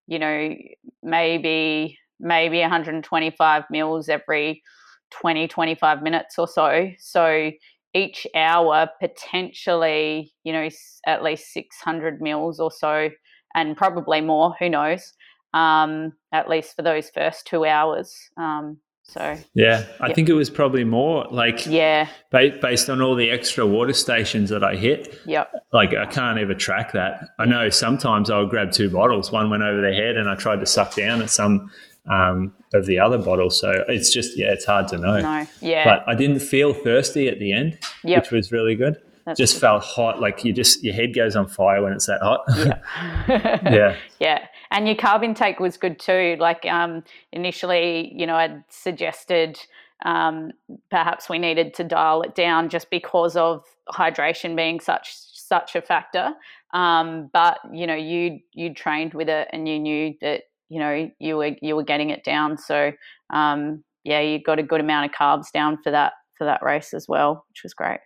[0.07, 0.55] you know,
[1.03, 4.63] maybe maybe 125 mils every
[5.11, 7.51] 20 25 minutes or so so
[7.95, 10.69] each hour potentially, you know,
[11.07, 13.11] at least 600 mils or so,
[13.55, 15.13] and probably more, who knows,
[15.55, 18.15] um, at least for those first two hours.
[18.37, 18.79] Um,
[19.11, 20.15] so yeah, I yep.
[20.15, 24.63] think it was probably more like yeah, based on all the extra water stations that
[24.63, 25.19] I hit.
[25.27, 25.53] Yep.
[25.73, 27.31] Like I can't ever track that.
[27.41, 29.33] I know sometimes I'll grab two bottles.
[29.33, 31.73] One went over the head, and I tried to suck down at some
[32.09, 33.51] um, of the other bottle.
[33.51, 35.21] So it's just yeah, it's hard to know.
[35.21, 35.85] No, yeah.
[35.85, 38.23] But I didn't feel thirsty at the end, yep.
[38.23, 38.97] which was really good.
[39.27, 39.61] That's just good.
[39.61, 42.45] felt hot, like you just your head goes on fire when it's that hot.
[42.57, 44.47] Yeah, yeah, yeah.
[44.71, 46.37] And your carb intake was good too.
[46.39, 49.59] Like um, initially, you know, I'd suggested
[50.05, 50.53] um,
[50.91, 55.83] perhaps we needed to dial it down just because of hydration being such such a
[55.83, 56.33] factor.
[56.73, 61.11] Um, but you know, you you trained with it and you knew that you know
[61.19, 62.57] you were you were getting it down.
[62.57, 62.93] So
[63.29, 66.95] um, yeah, you got a good amount of carbs down for that for that race
[66.95, 68.01] as well, which was great.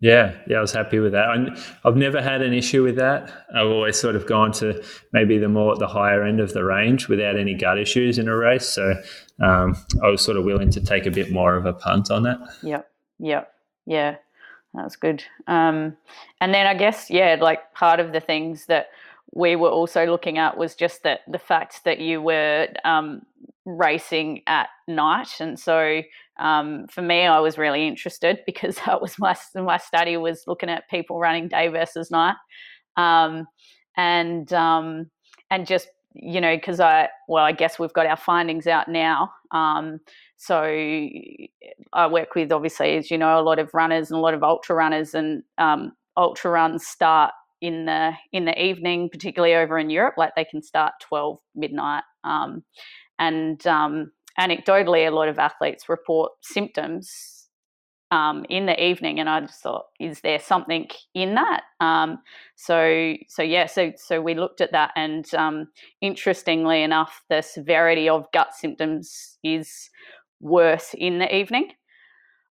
[0.00, 1.28] Yeah, yeah, I was happy with that.
[1.28, 3.32] I, have never had an issue with that.
[3.54, 4.82] I've always sort of gone to
[5.12, 8.36] maybe the more the higher end of the range without any gut issues in a
[8.36, 8.68] race.
[8.68, 8.94] So
[9.40, 12.22] um, I was sort of willing to take a bit more of a punt on
[12.24, 12.38] that.
[12.62, 12.88] Yep,
[13.18, 13.52] yep,
[13.86, 14.16] yeah,
[14.74, 15.24] that was good.
[15.48, 15.96] Um,
[16.40, 18.88] and then I guess yeah, like part of the things that
[19.32, 23.22] we were also looking at was just that the fact that you were um,
[23.64, 26.02] racing at night, and so
[26.38, 30.70] um, for me, I was really interested because that was my my study was looking
[30.70, 32.36] at people running day versus night,
[32.96, 33.46] um,
[33.96, 35.10] and um,
[35.50, 39.30] and just you know because I well I guess we've got our findings out now.
[39.50, 40.00] Um,
[40.36, 44.34] so I work with obviously as you know a lot of runners and a lot
[44.34, 49.78] of ultra runners, and um, ultra runs start in the in the evening, particularly over
[49.78, 50.14] in Europe.
[50.16, 52.64] Like they can start twelve midnight, um,
[53.18, 57.48] and um, anecdotally, a lot of athletes report symptoms
[58.10, 61.62] um, in the evening, and I just thought, is there something in that?
[61.80, 62.20] Um,
[62.56, 65.68] so, so yeah, so so we looked at that, and um,
[66.00, 69.90] interestingly enough, the severity of gut symptoms is
[70.40, 71.72] worse in the evening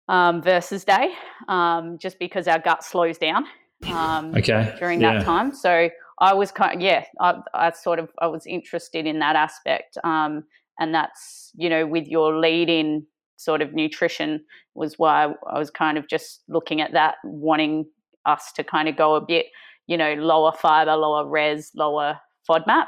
[0.08, 1.10] um, versus day,
[1.50, 3.46] um, just because our gut slows down
[3.86, 4.76] okay.
[4.80, 5.24] during that yeah.
[5.24, 5.54] time.
[5.54, 9.36] So I was kind of, yeah, I, I, sort of I was interested in that
[9.36, 9.98] aspect.
[10.04, 10.44] Um,
[10.80, 13.06] and that's you know with your lead in
[13.42, 14.44] sort of nutrition
[14.76, 17.86] was why I was kind of just looking at that, wanting
[18.26, 19.48] us to kind of go a bit,
[19.88, 22.20] you know, lower fiber, lower res, lower
[22.50, 22.86] FODMAP,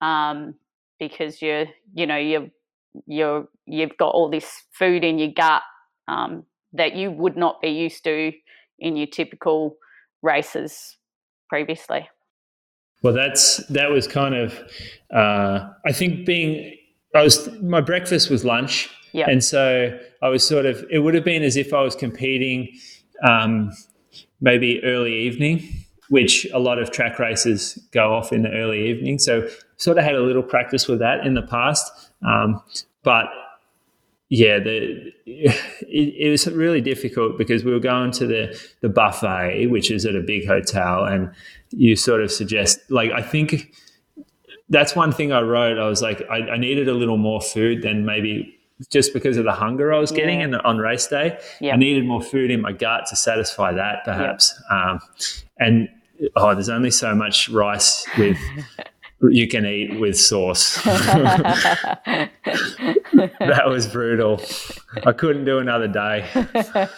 [0.00, 0.54] um,
[0.98, 2.48] because you're, you know, you're,
[3.06, 5.62] you're, you've got all this food in your gut
[6.08, 8.32] um, that you would not be used to
[8.78, 9.76] in your typical
[10.22, 10.96] races
[11.48, 12.08] previously.
[13.02, 14.58] Well, that's that was kind of,
[15.12, 16.76] uh, I think being
[17.14, 19.28] I was my breakfast was lunch, yep.
[19.28, 20.84] and so I was sort of.
[20.90, 22.68] It would have been as if I was competing,
[23.26, 23.72] um,
[24.40, 25.66] maybe early evening,
[26.10, 29.18] which a lot of track races go off in the early evening.
[29.18, 31.90] So sort of had a little practice with that in the past,
[32.26, 32.62] um,
[33.02, 33.26] but
[34.30, 39.66] yeah, the, it, it, was really difficult because we were going to the the buffet,
[39.66, 41.32] which is at a big hotel, and
[41.70, 43.74] you sort of suggest like I think
[44.68, 45.78] that's one thing I wrote.
[45.78, 48.56] I was like, I, I, needed a little more food than maybe
[48.88, 50.44] just because of the hunger I was getting yeah.
[50.44, 51.36] in the, on race day.
[51.60, 51.74] Yep.
[51.74, 54.54] I needed more food in my gut to satisfy that, perhaps.
[54.70, 54.78] Yep.
[54.78, 55.00] Um,
[55.58, 55.88] and
[56.36, 58.38] oh, there's only so much rice with
[59.22, 60.76] you can eat with sauce.
[60.84, 62.30] that
[63.66, 64.40] was brutal.
[65.04, 66.26] I couldn't do another day.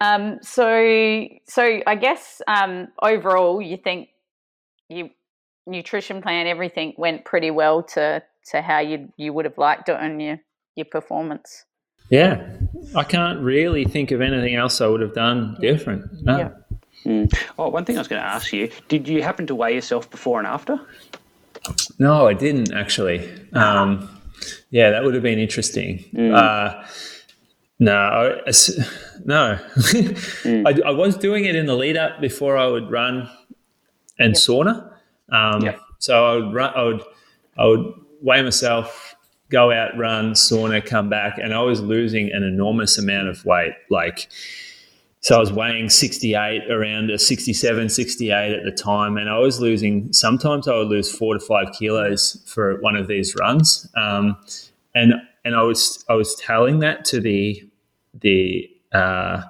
[0.00, 4.08] um, so, so I guess um, overall, you think
[4.88, 5.10] you
[5.66, 9.96] nutrition plan, everything went pretty well to to how you you would have liked it
[9.96, 10.38] on your
[10.76, 11.64] your performance.
[12.10, 12.46] Yeah,
[12.94, 16.04] I can't really think of anything else I would have done different.
[16.22, 16.38] No.
[16.38, 16.50] Yeah.
[17.04, 17.32] Mm.
[17.58, 20.10] Oh, one thing I was going to ask you: Did you happen to weigh yourself
[20.10, 20.80] before and after?
[21.98, 23.28] No, I didn't actually.
[23.52, 24.08] Um,
[24.70, 26.04] yeah, that would have been interesting.
[26.14, 26.34] Mm.
[26.34, 26.86] Uh,
[27.78, 28.50] no, I,
[29.24, 29.58] no.
[30.44, 30.66] mm.
[30.66, 33.28] I, I was doing it in the lead up before I would run
[34.18, 34.36] and yep.
[34.36, 34.92] sauna.
[35.30, 35.80] Um, yep.
[35.98, 37.02] So I would run, I would,
[37.58, 39.14] I would weigh myself,
[39.48, 43.72] go out, run, sauna, come back, and I was losing an enormous amount of weight.
[43.90, 44.28] Like,
[45.24, 49.58] so I was weighing 68, around a 67, 68 at the time, and I was
[49.58, 50.12] losing.
[50.12, 54.36] Sometimes I would lose four to five kilos for one of these runs, um,
[54.94, 55.14] and
[55.46, 57.66] and I was I was telling that to the
[58.20, 59.40] the uh,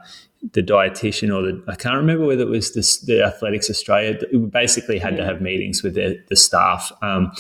[0.53, 4.17] the dietitian or the I can't remember whether it was the, the Athletics Australia.
[4.33, 7.33] We basically had to have meetings with the, the staff, um,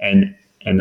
[0.00, 0.80] and and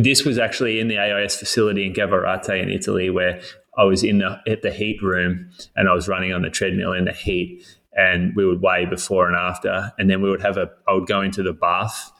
[0.00, 3.42] this was actually in the AIS facility in Gavirate in Italy, where
[3.76, 6.92] I was in the at the heat room and I was running on the treadmill
[6.92, 7.64] in the heat,
[7.94, 10.70] and we would weigh before and after, and then we would have a.
[10.88, 12.12] I would go into the bath,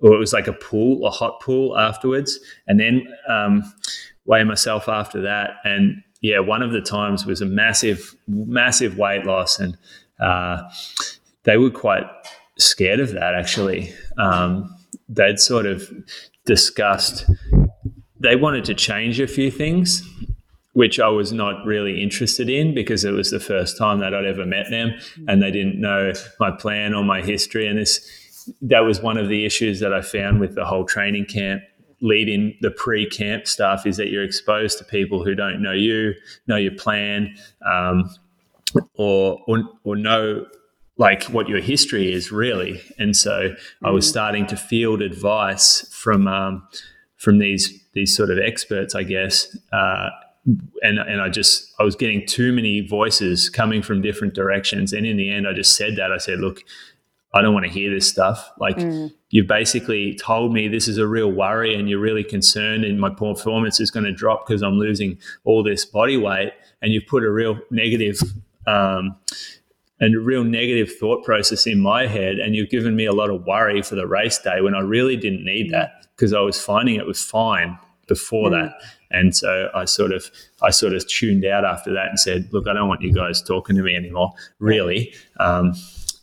[0.00, 3.62] or it was like a pool, a hot pool afterwards, and then um,
[4.24, 9.24] weigh myself after that, and yeah, one of the times was a massive, massive weight
[9.24, 9.76] loss, and
[10.20, 10.62] uh,
[11.44, 12.04] they were quite
[12.58, 13.34] scared of that.
[13.34, 14.74] Actually, um,
[15.08, 15.90] they'd sort of
[16.44, 17.28] discussed
[18.20, 20.06] they wanted to change a few things,
[20.80, 24.24] which I was not really interested in because it was the first time that I'd
[24.24, 24.94] ever met them,
[25.28, 28.00] and they didn't know my plan or my history, and this.
[28.62, 31.62] That was one of the issues that I found with the whole training camp
[32.00, 36.14] lead in the pre-camp stuff is that you're exposed to people who don't know you,
[36.46, 37.36] know your plan,
[37.70, 38.08] um,
[38.94, 40.46] or, or or know
[40.96, 42.80] like what your history is really.
[42.98, 43.54] And so
[43.84, 44.08] I was mm.
[44.08, 46.66] starting to field advice from um,
[47.18, 49.54] from these these sort of experts, I guess.
[49.70, 50.08] Uh,
[50.82, 55.06] and and I just I was getting too many voices coming from different directions, and
[55.06, 56.62] in the end, I just said that I said, "Look,
[57.32, 58.50] I don't want to hear this stuff.
[58.58, 59.12] Like mm.
[59.28, 63.10] you've basically told me this is a real worry and you're really concerned and my
[63.10, 67.22] performance is going to drop because I'm losing all this body weight and you've put
[67.22, 68.20] a real negative
[68.66, 69.16] um,
[70.00, 72.36] and a real negative thought process in my head.
[72.38, 75.16] And you've given me a lot of worry for the race day when I really
[75.16, 75.72] didn't need mm.
[75.72, 77.78] that because I was finding it was fine
[78.08, 78.62] before mm.
[78.62, 78.72] that.
[79.10, 80.30] And so I sort of
[80.62, 83.42] I sort of tuned out after that and said, look, I don't want you guys
[83.42, 85.14] talking to me anymore, really.
[85.38, 85.74] Um,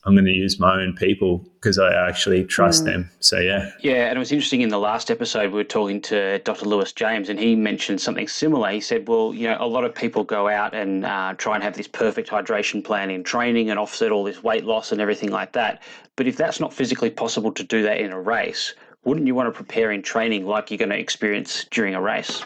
[0.08, 2.86] I'm going to use my own people because I actually trust mm.
[2.86, 3.12] them.
[3.20, 3.72] So yeah.
[3.82, 6.66] Yeah, and it was interesting in the last episode we were talking to Dr.
[6.66, 8.72] Lewis James, and he mentioned something similar.
[8.72, 11.64] He said, "Well, you know, a lot of people go out and uh, try and
[11.64, 15.30] have this perfect hydration plan in training and offset all this weight loss and everything
[15.30, 15.84] like that.
[16.16, 19.48] But if that's not physically possible to do that in a race, wouldn't you want
[19.48, 22.46] to prepare in training like you're going to experience during a race?"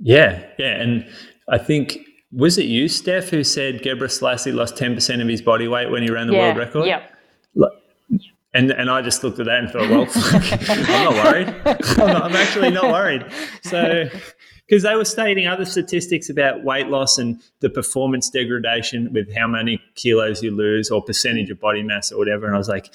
[0.00, 1.06] Yeah, yeah, and
[1.48, 1.98] I think
[2.32, 6.10] was it you, Steph, who said Gebrselassie lost 10% of his body weight when he
[6.10, 6.86] ran the yeah, world record?
[6.86, 7.06] Yeah.
[8.52, 10.08] And, and I just looked at that and thought, well,
[10.68, 11.48] I'm not worried.
[12.00, 13.24] I'm, not, I'm actually not worried.
[13.62, 14.08] So,
[14.66, 19.46] because they were stating other statistics about weight loss and the performance degradation with how
[19.46, 22.46] many kilos you lose or percentage of body mass or whatever.
[22.46, 22.92] And I was like,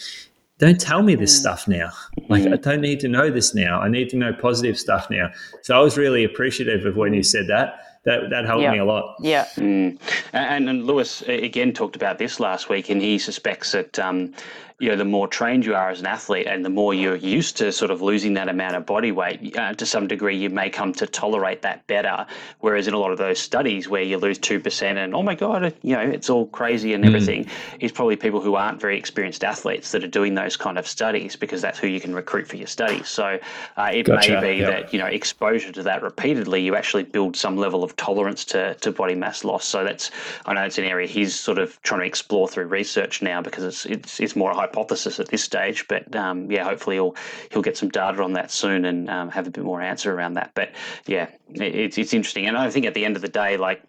[0.57, 1.39] don't tell me this mm.
[1.39, 1.91] stuff now.
[2.29, 2.45] Like.
[2.47, 3.81] I don't need to know this now.
[3.81, 5.29] I need to know positive stuff now.
[5.61, 8.71] So I was really appreciative of when you said that that that helped yeah.
[8.71, 9.15] me a lot.
[9.19, 9.45] Yeah.
[9.55, 9.99] Mm.
[10.33, 14.33] And, and Lewis again talked about this last week, and he suspects that um,
[14.77, 17.55] you know, the more trained you are as an athlete and the more you're used
[17.55, 20.69] to sort of losing that amount of body weight, uh, to some degree, you may
[20.69, 22.25] come to tolerate that better.
[22.59, 25.73] Whereas in a lot of those studies where you lose 2% and, oh my God,
[25.81, 27.07] you know, it's all crazy and mm.
[27.07, 27.51] everything, mm.
[27.79, 31.37] is probably people who aren't very experienced athletes that are doing those kind of studies
[31.37, 33.07] because that's who you can recruit for your studies.
[33.07, 33.39] So
[33.77, 34.41] uh, it gotcha.
[34.41, 34.69] may be yep.
[34.69, 38.75] that, you know, exposure to that repeatedly, you actually build some level of tolerance to,
[38.75, 39.65] to body mass loss.
[39.65, 40.11] So that's,
[40.45, 43.63] I know it's an area he's sort of trying to explore through research now because
[43.63, 45.87] it's, it's, it's more a hypothesis at this stage.
[45.87, 47.15] But um, yeah, hopefully he'll
[47.51, 50.35] he'll get some data on that soon and um, have a bit more answer around
[50.35, 50.51] that.
[50.53, 50.71] But
[51.05, 53.81] yeah, it, it's it's interesting, and I think at the end of the day, like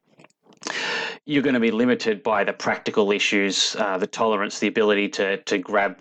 [1.25, 5.39] you're going to be limited by the practical issues, uh, the tolerance, the ability to
[5.39, 5.99] to grab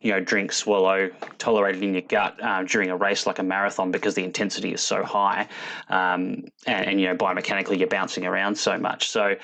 [0.00, 3.42] you know, drink, swallow, tolerate it in your gut uh, during a race like a
[3.42, 5.48] marathon because the intensity is so high,
[5.88, 9.10] um, and, and, you know, biomechanically you're bouncing around so much.
[9.10, 9.36] So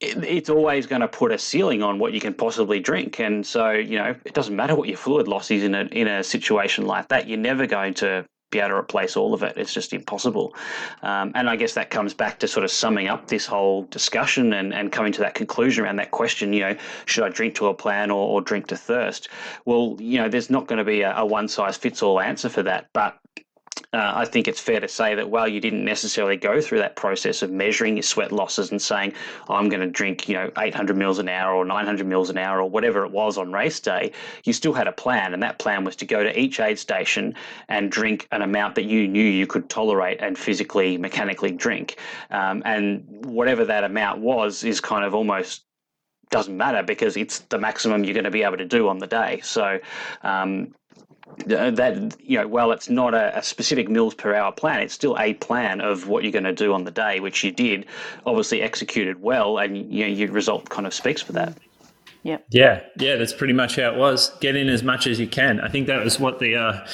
[0.00, 3.20] it's always going to put a ceiling on what you can possibly drink.
[3.20, 6.08] And so, you know, it doesn't matter what your fluid loss is in a, in
[6.08, 7.28] a situation like that.
[7.28, 9.56] You're never going to be able to replace all of it.
[9.56, 10.54] It's just impossible.
[11.02, 14.52] Um, and I guess that comes back to sort of summing up this whole discussion
[14.52, 16.76] and, and coming to that conclusion around that question, you know,
[17.06, 19.28] should I drink to a plan or, or drink to thirst?
[19.64, 22.48] Well, you know, there's not going to be a, a one size fits all answer
[22.48, 22.90] for that.
[22.92, 23.18] But
[23.94, 26.96] uh, I think it's fair to say that while you didn't necessarily go through that
[26.96, 29.12] process of measuring your sweat losses and saying,
[29.50, 32.60] I'm going to drink, you know, 800 mils an hour or 900 mils an hour
[32.60, 34.12] or whatever it was on race day,
[34.44, 35.34] you still had a plan.
[35.34, 37.34] And that plan was to go to each aid station
[37.68, 41.98] and drink an amount that you knew you could tolerate and physically, mechanically drink.
[42.30, 45.64] Um, and whatever that amount was is kind of almost
[46.30, 49.06] doesn't matter because it's the maximum you're going to be able to do on the
[49.06, 49.40] day.
[49.44, 49.78] So,
[50.22, 50.74] um,
[51.46, 54.80] that you know, well, it's not a, a, specific mils per hour plan.
[54.80, 57.50] It's still a plan of what you're going to do on the day, which you
[57.50, 57.86] did,
[58.26, 61.56] obviously executed well, and you know, your result kind of speaks for that.
[62.22, 62.38] Yeah.
[62.50, 64.30] Yeah, yeah, that's pretty much how it was.
[64.40, 65.60] Get in as much as you can.
[65.60, 66.86] I think that was what the uh,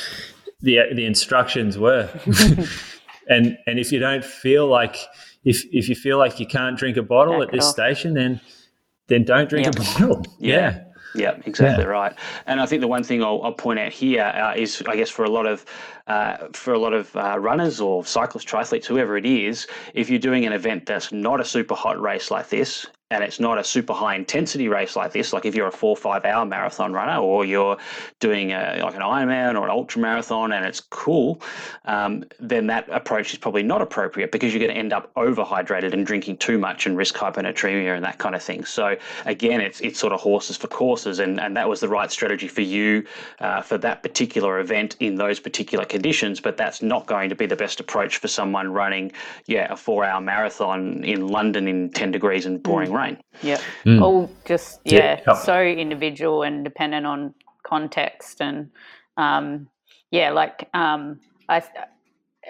[0.61, 2.09] the the instructions were.
[3.28, 4.97] and and if you don't feel like
[5.45, 7.72] if if you feel like you can't drink a bottle Back at this off.
[7.72, 8.41] station, then
[9.09, 9.76] then don't drink yep.
[9.76, 10.24] a bottle.
[10.39, 10.55] yeah.
[10.55, 10.84] yeah.
[11.15, 11.91] Yeah, exactly yeah.
[11.91, 12.15] right.
[12.47, 15.11] And I think the one thing I'll, I'll point out here uh, is, I guess,
[15.11, 15.65] for a lot of
[16.07, 20.19] uh, for a lot of uh, runners or cyclists, triathletes, whoever it is, if you're
[20.19, 23.65] doing an event that's not a super hot race like this, and it's not a
[23.65, 26.93] super high intensity race like this, like if you're a four or five hour marathon
[26.93, 27.79] runner or you're
[28.21, 31.41] doing a, like an Ironman or an ultra marathon and it's cool,
[31.87, 35.95] um, then that approach is probably not appropriate because you're going to end up overhydrated
[35.95, 38.63] and drinking too much and risk hyponatremia and that kind of thing.
[38.67, 38.95] So
[39.25, 42.49] again, it's it's sort of horses for courses, and, and that was the right strategy
[42.49, 43.07] for you
[43.41, 46.41] uh, for that particular event in those particular conditions.
[46.41, 49.13] But that's not going to be the best approach for someone running,
[49.47, 52.97] yeah, a four hour marathon in London in ten degrees and pouring mm.
[52.99, 53.18] Rain.
[53.42, 53.61] Yeah.
[53.84, 54.03] Mm.
[54.03, 58.70] All just yeah, yeah, so individual and dependent on context and
[59.16, 59.68] um,
[60.11, 61.62] yeah, like um, I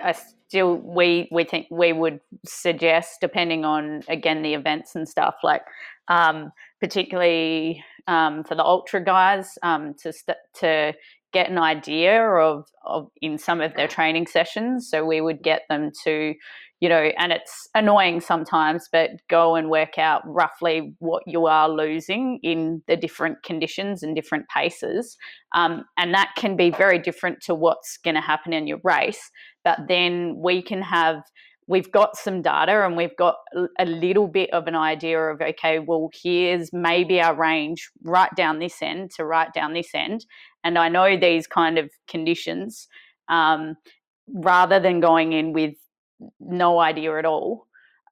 [0.02, 5.36] I still we we think we would suggest depending on again the events and stuff
[5.42, 5.62] like
[6.08, 10.94] um, particularly um, for the ultra guys um, to st- to
[11.32, 14.88] get an idea of, of in some of their training sessions.
[14.88, 16.34] So we would get them to
[16.80, 21.68] you know, and it's annoying sometimes, but go and work out roughly what you are
[21.68, 25.16] losing in the different conditions and different paces.
[25.54, 29.30] Um, and that can be very different to what's going to happen in your race.
[29.64, 31.22] But then we can have
[31.66, 33.36] we've got some data and we've got
[33.78, 38.58] a little bit of an idea of okay well here's maybe our range right down
[38.58, 40.24] this end to right down this end
[40.64, 42.88] and i know these kind of conditions
[43.28, 43.76] um,
[44.32, 45.74] rather than going in with
[46.40, 47.66] no idea at all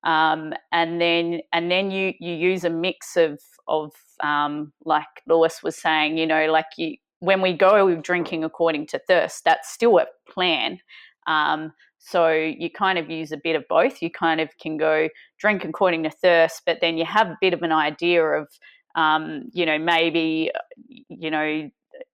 [0.05, 3.93] um, and then and then you you use a mix of of
[4.23, 8.99] um, like lewis was saying you know like you when we go drinking according to
[9.09, 10.79] thirst that's still a plan
[11.27, 11.73] um,
[12.07, 14.01] so you kind of use a bit of both.
[14.01, 17.53] You kind of can go drink according to thirst, but then you have a bit
[17.53, 18.49] of an idea of,
[18.95, 20.53] um, you know, maybe,
[20.87, 21.69] you know,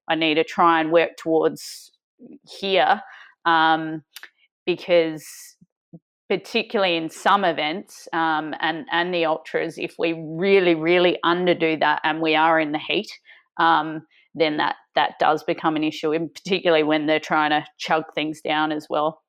[0.09, 1.93] I need to try and work towards
[2.59, 3.03] here
[3.45, 4.03] um,
[4.65, 5.52] because
[6.33, 12.01] particularly in some events um, and and the ultras, if we really really underdo that
[12.05, 13.11] and we are in the heat,
[13.61, 14.01] um,
[14.35, 18.41] then that that does become an issue, and particularly when they're trying to chug things
[18.41, 19.22] down as well.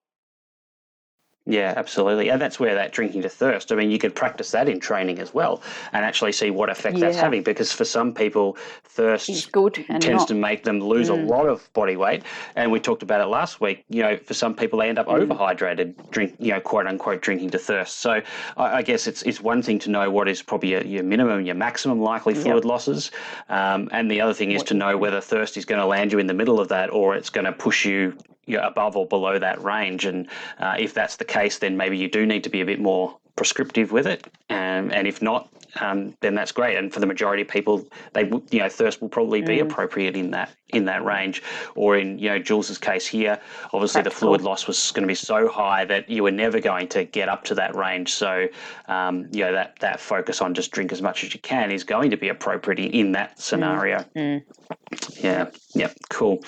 [1.45, 2.29] Yeah, absolutely.
[2.29, 5.19] And that's where that drinking to thirst, I mean, you could practice that in training
[5.19, 7.07] as well and actually see what effect yeah.
[7.07, 10.27] that's having because for some people, thirst good tends not.
[10.29, 11.19] to make them lose mm.
[11.19, 12.23] a lot of body weight.
[12.55, 13.83] And we talked about it last week.
[13.89, 15.27] You know, for some people, they end up mm.
[15.27, 17.97] overhydrated, drink, you know, quote unquote, drinking to thirst.
[17.97, 18.21] So
[18.55, 21.45] I, I guess it's, it's one thing to know what is probably your, your minimum,
[21.45, 22.65] your maximum likely fluid yep.
[22.65, 23.11] losses.
[23.49, 26.13] Um, and the other thing is what, to know whether thirst is going to land
[26.13, 28.15] you in the middle of that or it's going to push you
[28.45, 30.05] you know, above or below that range.
[30.05, 30.27] And
[30.59, 33.17] uh, if that's the case, then maybe you do need to be a bit more
[33.35, 34.27] prescriptive with it.
[34.49, 35.49] Um, and if not,
[35.81, 36.77] um, then that's great.
[36.77, 39.61] And for the majority of people, they you know thirst will probably be mm.
[39.61, 41.41] appropriate in that in that range.
[41.75, 43.39] Or in you know Jules's case here,
[43.73, 46.59] obviously that's the fluid loss was going to be so high that you were never
[46.59, 48.13] going to get up to that range.
[48.13, 48.47] So
[48.87, 51.83] um, you know that that focus on just drink as much as you can is
[51.83, 53.99] going to be appropriate in, in that scenario.
[54.15, 54.43] Mm.
[54.43, 55.23] Mm.
[55.23, 55.49] Yeah.
[55.73, 55.91] Yeah.
[56.09, 56.43] Cool.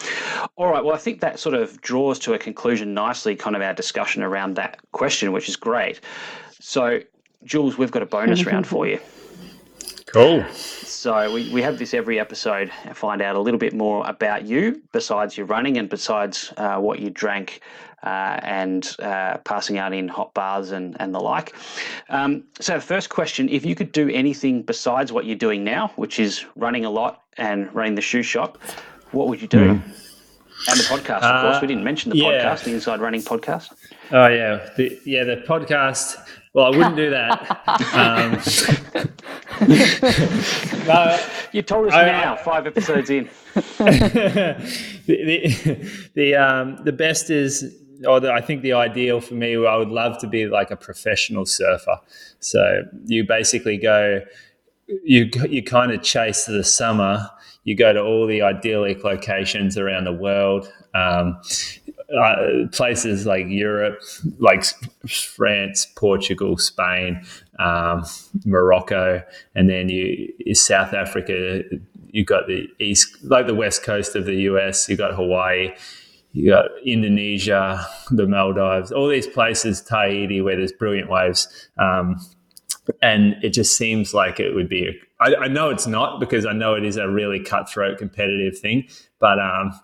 [0.55, 0.83] All right.
[0.83, 4.21] Well, I think that sort of draws to a conclusion nicely, kind of our discussion
[4.21, 5.99] around that question, which is great.
[6.67, 6.99] So,
[7.43, 8.99] Jules, we've got a bonus round for you.
[10.07, 10.43] Cool.
[10.49, 14.45] So we, we have this every episode and find out a little bit more about
[14.47, 17.61] you besides your running and besides uh, what you drank
[18.01, 21.53] uh, and uh, passing out in hot baths and, and the like.
[22.09, 26.19] Um, so, first question if you could do anything besides what you're doing now, which
[26.19, 28.57] is running a lot and running the shoe shop,
[29.11, 29.75] what would you do?
[29.75, 29.83] Mm.
[30.67, 31.61] And the podcast, of course.
[31.61, 32.25] We didn't mention the yeah.
[32.25, 33.71] podcast, the Inside Running podcast.
[34.11, 36.17] Oh yeah, the, yeah, the podcast.
[36.55, 37.51] Well, I wouldn't do that.
[37.93, 38.31] um,
[40.87, 41.19] no,
[41.51, 43.29] you told us I, now, five episodes in.
[43.53, 44.55] the
[45.05, 47.75] the the, um, the best is,
[48.07, 50.77] or the, I think the ideal for me, I would love to be like a
[50.77, 51.97] professional surfer.
[52.39, 54.21] So you basically go,
[54.87, 57.29] you you kind of chase the summer.
[57.65, 60.71] You go to all the idyllic locations around the world.
[60.93, 61.41] Um,
[62.13, 64.01] uh, places like Europe,
[64.39, 64.63] like
[65.07, 67.25] France, Portugal, Spain,
[67.59, 68.03] um,
[68.45, 69.23] Morocco,
[69.55, 71.63] and then you South Africa.
[72.11, 74.87] You've got the east, like the west coast of the US.
[74.87, 75.73] You've got Hawaii.
[76.31, 81.69] You got Indonesia, the Maldives, all these places, Tahiti, where there's brilliant waves.
[81.77, 82.17] Um,
[83.01, 84.87] and it just seems like it would be.
[84.87, 88.59] A, I, I know it's not because I know it is a really cutthroat competitive
[88.59, 88.87] thing,
[89.19, 89.79] but um,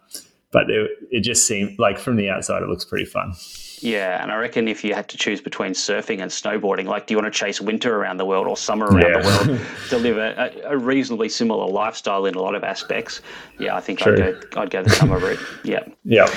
[0.51, 3.33] but it, it just seemed like from the outside, it looks pretty fun.
[3.81, 7.13] Yeah, and I reckon if you had to choose between surfing and snowboarding, like do
[7.13, 9.21] you want to chase winter around the world or summer around yeah.
[9.21, 13.21] the world to live a, a, reasonably similar lifestyle in a lot of aspects?
[13.59, 14.13] Yeah, I think True.
[14.13, 15.39] I'd go, I'd go the summer route.
[15.63, 15.83] Yeah.
[16.03, 16.27] Yeah.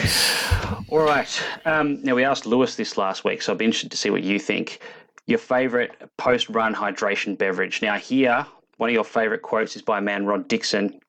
[0.89, 1.43] All right.
[1.65, 4.23] Um, now we asked Lewis this last week, so I'd be interested to see what
[4.23, 4.81] you think.
[5.27, 7.83] Your favorite post-run hydration beverage.
[7.83, 8.47] Now here,
[8.77, 11.01] one of your favorite quotes is by a man Rod Dixon,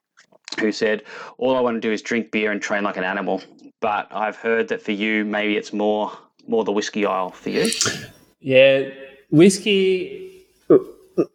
[0.60, 1.04] who said,
[1.38, 3.42] All I want to do is drink beer and train like an animal.
[3.82, 6.12] But I've heard that for you, maybe it's more
[6.48, 7.70] more the whiskey aisle for you.
[8.40, 8.90] Yeah,
[9.30, 10.46] whiskey.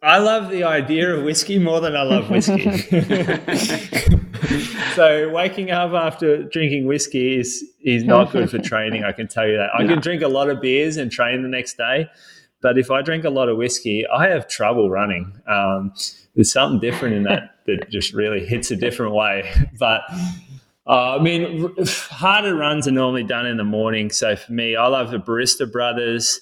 [0.03, 2.69] I love the idea of whiskey more than I love whiskey.
[4.95, 9.03] so waking up after drinking whiskey is is not good for training.
[9.03, 9.69] I can tell you that.
[9.73, 9.93] I no.
[9.93, 12.09] can drink a lot of beers and train the next day,
[12.61, 15.33] but if I drink a lot of whiskey, I have trouble running.
[15.47, 15.93] Um,
[16.35, 19.51] there's something different in that that just really hits a different way.
[19.79, 20.01] But
[20.87, 21.73] uh, I mean,
[22.09, 24.11] harder runs are normally done in the morning.
[24.11, 26.41] So for me, I love the Barista Brothers.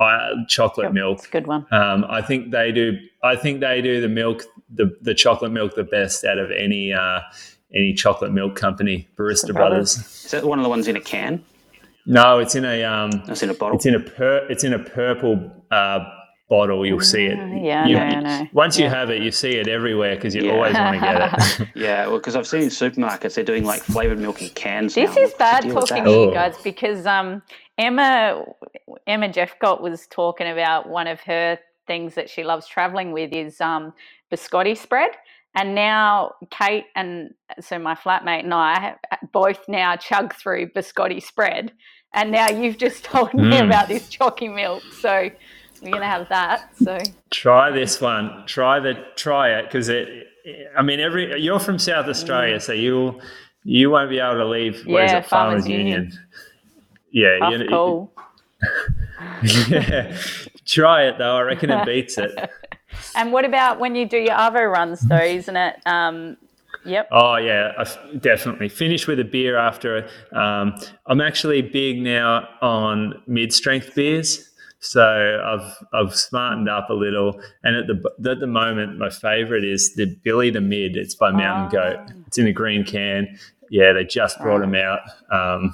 [0.00, 0.16] Uh,
[0.48, 1.66] chocolate yep, milk, good one.
[1.70, 2.98] Um, I think they do.
[3.22, 4.44] I think they do the milk,
[4.74, 7.20] the the chocolate milk, the best out of any uh,
[7.74, 9.08] any chocolate milk company.
[9.16, 9.98] Barista Brothers.
[9.98, 11.44] Is that one of the ones in a can?
[12.06, 13.10] No, it's in a um.
[13.28, 13.76] It's in a bottle.
[13.76, 14.46] It's in a per.
[14.48, 16.00] It's in a purple uh,
[16.52, 17.38] bottle, you'll see it.
[17.62, 18.48] Yeah, you, I know, I know.
[18.52, 18.84] Once yeah.
[18.84, 20.52] you have it, you see it everywhere because you yeah.
[20.52, 21.68] always want to get it.
[21.74, 24.94] yeah, well, because I've seen in supermarkets they're doing like flavored milk in cans.
[24.94, 25.22] This now.
[25.22, 27.42] is bad talking to you guys because um,
[27.78, 28.44] Emma
[29.06, 33.58] Emma Jeffcoat was talking about one of her things that she loves traveling with is
[33.62, 33.94] um,
[34.30, 35.12] Biscoff spread.
[35.54, 38.96] And now Kate and so my flatmate and I
[39.32, 41.72] both now chug through Biscoff spread.
[42.14, 43.66] And now you've just told me mm.
[43.66, 44.82] about this chalky milk.
[45.00, 45.30] So
[45.82, 46.74] we're gonna have that.
[46.76, 46.98] So
[47.30, 48.44] try this one.
[48.46, 50.28] Try the try it because it.
[50.76, 52.62] I mean, every you're from South Australia, mm.
[52.62, 53.20] so you
[53.64, 54.86] you won't be able to leave.
[54.86, 55.86] Yeah, Farmers, Farmers Union.
[55.88, 56.18] Union.
[57.12, 58.12] Yeah, Tough you, cool.
[59.68, 60.16] yeah,
[60.64, 61.36] try it though.
[61.36, 62.32] I reckon it beats it.
[63.14, 65.16] and what about when you do your Arvo runs, though?
[65.16, 65.76] Isn't it?
[65.86, 66.36] Um,
[66.84, 67.08] Yep.
[67.12, 68.68] Oh yeah, I definitely.
[68.68, 70.08] Finish with a beer after.
[70.32, 70.74] Um,
[71.06, 74.48] I'm actually big now on mid-strength beers.
[74.80, 79.64] So I've I've smartened up a little, and at the at the moment, my favourite
[79.64, 80.96] is the Billy the Mid.
[80.96, 81.96] It's by Mountain oh.
[81.96, 82.14] Goat.
[82.26, 83.38] It's in a green can.
[83.70, 84.66] Yeah, they just brought oh.
[84.66, 85.00] them out.
[85.30, 85.72] Um,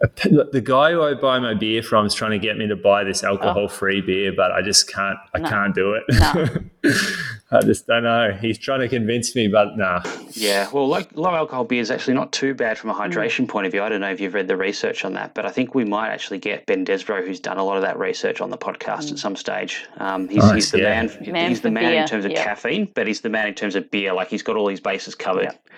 [0.00, 3.02] the guy who I buy my beer from is trying to get me to buy
[3.02, 4.06] this alcohol-free oh.
[4.06, 5.18] beer, but I just can't.
[5.34, 5.48] I no.
[5.48, 6.04] can't do it.
[6.10, 6.46] No.
[7.50, 8.36] I just don't know.
[8.38, 10.02] He's trying to convince me, but nah.
[10.32, 12.98] Yeah, well, like low alcohol beer is actually not too bad from a mm.
[12.98, 13.48] hydration mm.
[13.48, 13.82] point of view.
[13.82, 16.10] I don't know if you've read the research on that, but I think we might
[16.10, 19.12] actually get Ben Desbrow, who's done a lot of that research on the podcast mm.
[19.12, 19.86] at some stage.
[19.96, 21.02] Um, he's, nice, he's, the yeah.
[21.02, 21.32] man.
[21.32, 21.48] man.
[21.48, 22.02] He's the man beer.
[22.02, 22.44] in terms of yep.
[22.44, 24.12] caffeine, but he's the man in terms of beer.
[24.12, 25.44] Like he's got all his bases covered.
[25.44, 25.68] Yep.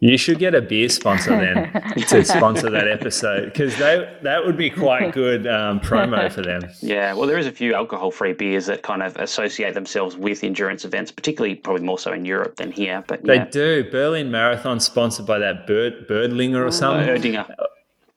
[0.00, 1.72] You should get a beer sponsor then
[2.08, 6.62] to sponsor that episode because that that would be quite good um, promo for them.
[6.80, 10.84] Yeah, well, there is a few alcohol-free beers that kind of associate themselves with endurance
[10.84, 13.04] events, particularly probably more so in Europe than here.
[13.06, 13.44] But yeah.
[13.44, 13.90] they do.
[13.90, 17.08] Berlin Marathon sponsored by that Bird Birdlinger or oh, something.
[17.08, 17.54] Erdinger.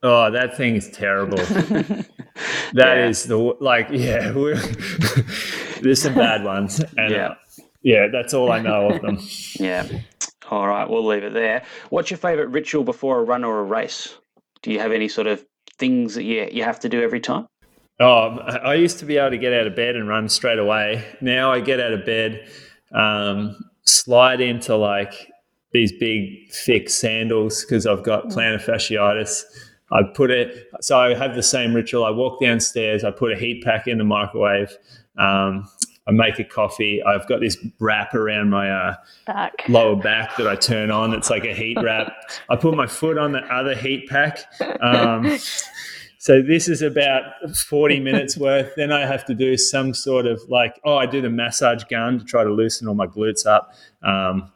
[0.02, 1.40] Oh, that thing is terrible.
[2.74, 3.08] That yeah.
[3.08, 4.32] is the like, yeah.
[5.82, 7.28] there's some bad ones, and yeah.
[7.28, 7.36] Uh,
[7.82, 9.20] yeah, that's all I know of them.
[9.60, 9.88] yeah.
[10.50, 11.64] All right, we'll leave it there.
[11.90, 14.18] What's your favourite ritual before a run or a race?
[14.62, 15.46] Do you have any sort of
[15.78, 17.48] things that you, you have to do every time?
[18.00, 21.06] Oh, I used to be able to get out of bed and run straight away.
[21.22, 22.50] Now I get out of bed,
[22.94, 25.14] um, slide into like
[25.72, 28.34] these big thick sandals because I've got mm.
[28.34, 29.44] plantar fasciitis.
[29.92, 32.06] I put it, so I have the same ritual.
[32.06, 34.76] I walk downstairs, I put a heat pack in the microwave.
[35.18, 35.68] Um,
[36.10, 37.04] I make a coffee.
[37.04, 38.96] I've got this wrap around my uh,
[39.28, 39.54] back.
[39.70, 41.14] lower back that I turn on.
[41.14, 42.12] It's like a heat wrap.
[42.50, 44.40] I put my foot on the other heat pack.
[44.82, 45.38] Um,
[46.18, 47.22] so this is about
[47.56, 48.74] 40 minutes worth.
[48.76, 52.18] Then I have to do some sort of like, oh, I do the massage gun
[52.18, 53.76] to try to loosen all my glutes up.
[54.02, 54.52] Um,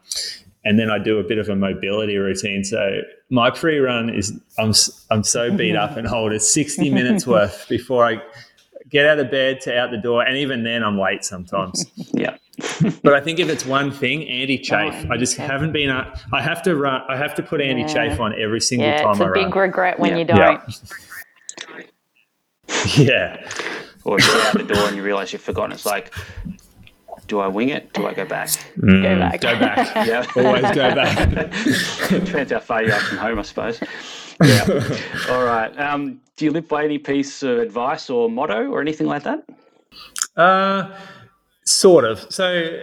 [0.64, 2.64] and then I do a bit of a mobility routine.
[2.64, 4.72] So my pre-run is I'm
[5.10, 8.22] I'm so beat up and hold it's 60 minutes worth before I
[8.88, 11.84] get out of bed to out the door, and even then I'm late sometimes.
[12.12, 12.36] yeah.
[13.02, 15.10] but I think if it's one thing, anti chafe.
[15.10, 15.90] I just haven't been.
[15.90, 17.02] Uh, I have to run.
[17.08, 19.56] I have to put anti chafe on every single yeah, time it's a I big
[19.56, 20.18] regret when yeah.
[20.18, 20.62] you don't.
[22.96, 23.48] Yeah.
[24.04, 25.72] or you get out the door and you realize you've forgotten.
[25.72, 26.12] It's like,
[27.26, 27.92] do I wing it?
[27.92, 28.48] Do I go back?
[28.76, 29.40] Mm, go back.
[29.40, 29.96] Go back.
[30.06, 30.26] yeah.
[30.36, 31.28] Always go back.
[32.10, 33.80] Depends how far you are from home, I suppose.
[34.42, 34.98] Yeah.
[35.30, 35.76] All right.
[35.78, 39.44] Um, do you live by any piece of advice or motto or anything like that?
[40.36, 40.96] Uh,
[41.64, 42.26] sort of.
[42.32, 42.82] So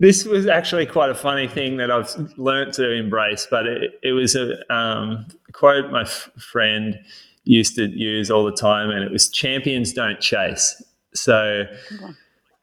[0.00, 4.12] this was actually quite a funny thing that I've learnt to embrace, but it, it
[4.12, 6.98] was a um, quote my f- friend
[7.44, 10.82] used to use all the time, and it was champions don't chase.
[11.14, 11.64] So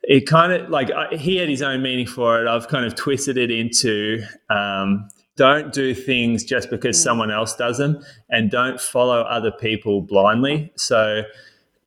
[0.03, 2.47] it kind of like I, he had his own meaning for it.
[2.47, 7.03] I've kind of twisted it into um, don't do things just because mm.
[7.03, 10.71] someone else does them and don't follow other people blindly.
[10.75, 11.23] So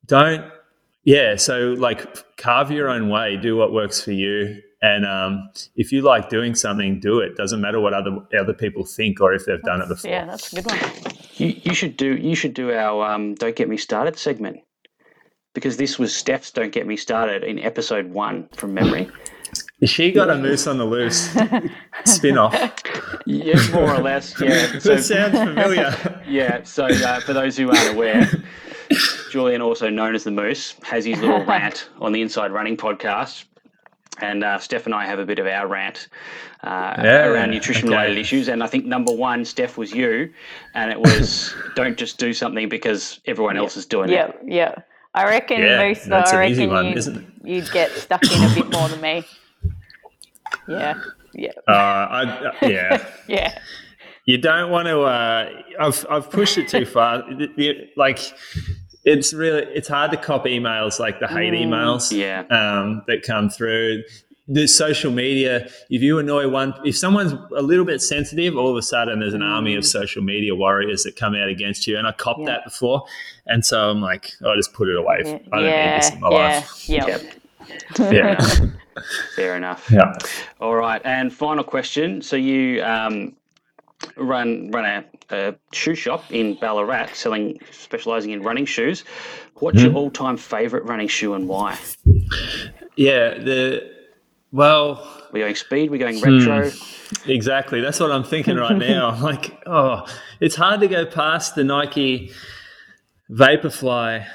[0.07, 0.51] don't,
[1.03, 1.35] yeah.
[1.35, 4.61] So like carve your own way, do what works for you.
[4.81, 7.35] And um, if you like doing something, do it.
[7.35, 10.11] Doesn't matter what other other people think or if they've done it before.
[10.11, 10.79] Yeah, that's a good one.
[11.35, 14.59] You, you should do you should do our um, "Don't Get Me Started" segment
[15.55, 19.09] because this was Steph's "Don't Get Me Started" in episode one from memory.
[19.83, 21.35] She got a moose on the loose
[22.05, 22.55] spin off.
[23.25, 24.33] Yeah, more or less.
[24.39, 24.65] Yeah.
[24.79, 26.21] So, that sounds familiar.
[26.27, 26.63] Yeah.
[26.63, 28.29] So uh, for those who aren't aware,
[29.31, 33.45] Julian, also known as the Moose, has his little rant on the Inside Running podcast.
[34.21, 36.07] And uh, Steph and I have a bit of our rant
[36.63, 38.21] uh, yeah, around nutrition related okay.
[38.21, 38.47] issues.
[38.47, 40.33] And I think number one, Steph, was you.
[40.73, 44.13] And it was don't just do something because everyone else is doing it.
[44.13, 44.75] Yeah, yeah.
[45.13, 48.87] I reckon, yeah, Moose, I reckon one, you'd, you'd get stuck in a bit more
[48.89, 49.25] than me.
[50.67, 51.01] Yeah.
[51.33, 51.51] Yeah.
[51.67, 53.05] Uh, I, uh, yeah.
[53.27, 53.59] yeah.
[54.25, 55.01] You don't want to.
[55.01, 55.49] Uh,
[55.79, 57.23] I've I've pushed it too far.
[57.95, 58.19] like
[59.03, 62.41] it's really it's hard to cop emails like the hate mm, emails yeah.
[62.49, 64.03] um, that come through.
[64.47, 68.77] the social media, if you annoy one, if someone's a little bit sensitive, all of
[68.77, 69.87] a sudden there's an army of mm.
[69.87, 71.97] social media warriors that come out against you.
[71.97, 72.45] And I copped yeah.
[72.47, 73.05] that before.
[73.47, 75.21] And so I'm like, oh, I just put it away.
[75.25, 75.37] Yeah.
[75.51, 75.91] I don't yeah.
[75.91, 76.37] need this in my yeah.
[76.37, 76.89] life.
[76.89, 77.07] Yep.
[77.07, 77.34] Yep.
[77.99, 78.39] Yeah.
[79.35, 79.89] Fair enough.
[79.91, 80.13] Yeah.
[80.59, 81.01] All right.
[81.03, 82.21] And final question.
[82.21, 83.35] So you um,
[84.17, 89.03] run run a, a, shoe shop in Ballarat, selling specialising in running shoes.
[89.55, 89.87] What's mm-hmm.
[89.87, 91.77] your all time favourite running shoe and why?
[92.95, 93.37] Yeah.
[93.37, 93.91] The
[94.51, 95.11] well.
[95.33, 95.91] We're going speed.
[95.91, 96.69] We're going retro.
[96.69, 97.81] Hmm, exactly.
[97.81, 99.19] That's what I'm thinking right now.
[99.21, 100.05] like, oh,
[100.39, 102.31] it's hard to go past the Nike
[103.29, 104.25] Vaporfly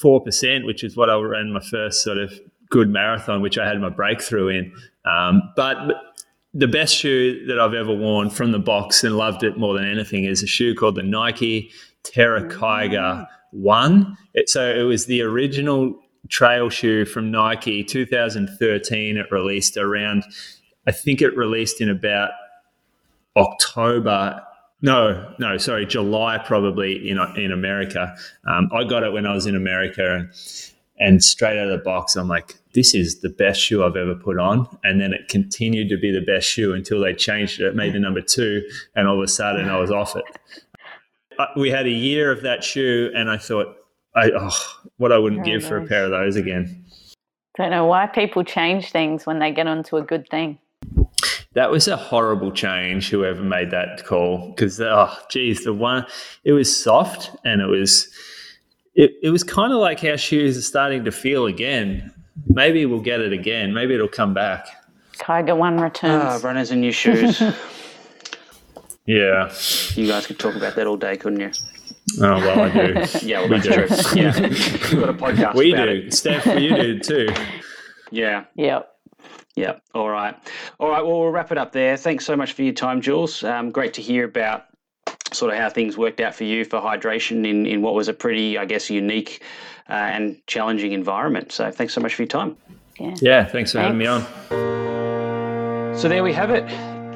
[0.00, 2.32] four percent, which is what I ran my first sort of
[2.74, 4.72] good marathon, which I had my breakthrough in.
[5.06, 5.76] Um, but,
[6.56, 9.90] the best shoe that I've ever worn from the box and loved it more than
[9.90, 11.72] anything is a shoe called the Nike
[12.04, 14.16] Terra Kiger One.
[14.34, 15.98] It, so it was the original
[16.28, 19.16] trail shoe from Nike, 2013.
[19.16, 20.22] It released around,
[20.86, 22.30] I think it released in about
[23.36, 24.40] October.
[24.80, 28.14] No, no, sorry, July probably in in America.
[28.46, 30.30] Um, I got it when I was in America, and
[30.98, 34.14] and straight out of the box, I'm like, this is the best shoe I've ever
[34.14, 34.68] put on.
[34.84, 37.98] And then it continued to be the best shoe until they changed it, made the
[37.98, 38.62] number two,
[38.94, 40.24] and all of a sudden I was off it.
[41.56, 43.76] We had a year of that shoe, and I thought,
[44.14, 44.56] I, oh,
[44.98, 45.68] what I wouldn't Very give nice.
[45.68, 46.84] for a pair of those again.
[47.56, 50.58] Don't know why people change things when they get onto a good thing.
[51.54, 56.06] That was a horrible change, whoever made that call, because, oh, geez, the one,
[56.44, 58.08] it was soft and it was
[58.94, 62.12] it, it was kind of like how shoes are starting to feel again.
[62.48, 63.72] Maybe we'll get it again.
[63.72, 64.68] Maybe it'll come back.
[65.18, 66.22] Tiger one returns.
[66.24, 67.40] Ah, runners in new shoes.
[69.06, 69.52] yeah.
[69.94, 71.50] You guys could talk about that all day, couldn't you?
[72.20, 73.04] Oh well, I do.
[73.26, 73.70] yeah, well, we do.
[73.70, 73.96] True.
[74.14, 75.54] Yeah, we've got a podcast.
[75.54, 75.82] We do.
[75.82, 76.14] It.
[76.14, 77.28] Steph, you do too.
[78.10, 78.44] Yeah.
[78.56, 78.90] Yep.
[79.56, 79.82] Yep.
[79.94, 80.36] All right.
[80.78, 81.04] All right.
[81.04, 81.96] Well, we'll wrap it up there.
[81.96, 83.42] Thanks so much for your time, Jules.
[83.44, 84.64] Um, great to hear about
[85.34, 88.14] sort of how things worked out for you for hydration in, in what was a
[88.14, 89.42] pretty, I guess, unique
[89.88, 91.52] uh, and challenging environment.
[91.52, 92.56] So thanks so much for your time.
[92.98, 93.86] Yeah, yeah thanks for thanks.
[93.86, 94.22] having me on.
[95.96, 96.64] So there we have it.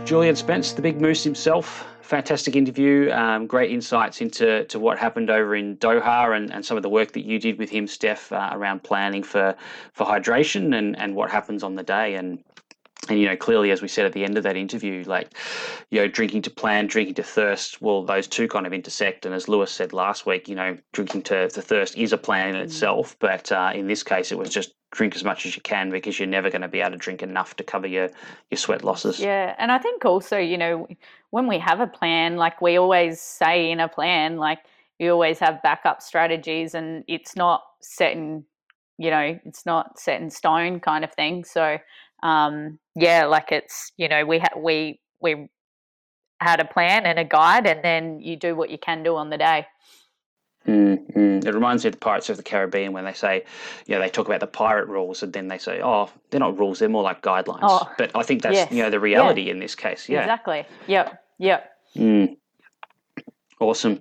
[0.07, 1.85] Julian Spence, the big moose himself.
[2.01, 3.11] Fantastic interview.
[3.11, 6.89] Um, great insights into to what happened over in Doha and, and some of the
[6.89, 9.55] work that you did with him, Steph, uh, around planning for,
[9.93, 12.15] for hydration and, and what happens on the day.
[12.15, 12.43] And
[13.09, 15.35] and you know clearly as we said at the end of that interview like
[15.91, 19.27] you know drinking to plan drinking to thirst well those two kind of intersect.
[19.27, 22.55] And as lewis said last week you know drinking to, to thirst is a plan
[22.55, 22.65] in mm.
[22.65, 23.17] itself.
[23.19, 26.19] But uh, in this case it was just drink as much as you can because
[26.19, 28.09] you're never going to be able to drink enough to cover your
[28.51, 29.21] your sweat losses.
[29.21, 29.55] Yeah.
[29.59, 30.87] And i think also you know
[31.31, 34.61] when we have a plan like we always say in a plan like
[34.99, 38.45] you always have backup strategies and it's not set in
[38.99, 41.45] you know it's not set in stone kind of thing.
[41.45, 41.79] So
[42.23, 45.49] um, yeah, like it's you know we ha- we we
[46.41, 49.31] had a plan and a guide, and then you do what you can do on
[49.31, 49.67] the day.
[50.67, 51.47] Mm-hmm.
[51.47, 53.45] It reminds me of the Pirates of the Caribbean when they say,
[53.87, 56.59] you know, they talk about the pirate rules, and then they say, oh, they're not
[56.59, 57.61] rules; they're more like guidelines.
[57.63, 58.73] Oh, but I think that's yes.
[58.73, 59.53] you know the reality yeah.
[59.53, 60.09] in this case.
[60.09, 60.65] Yeah, exactly.
[60.87, 61.23] Yep.
[61.39, 61.71] Yep.
[61.97, 62.37] Mm.
[63.61, 64.01] Awesome.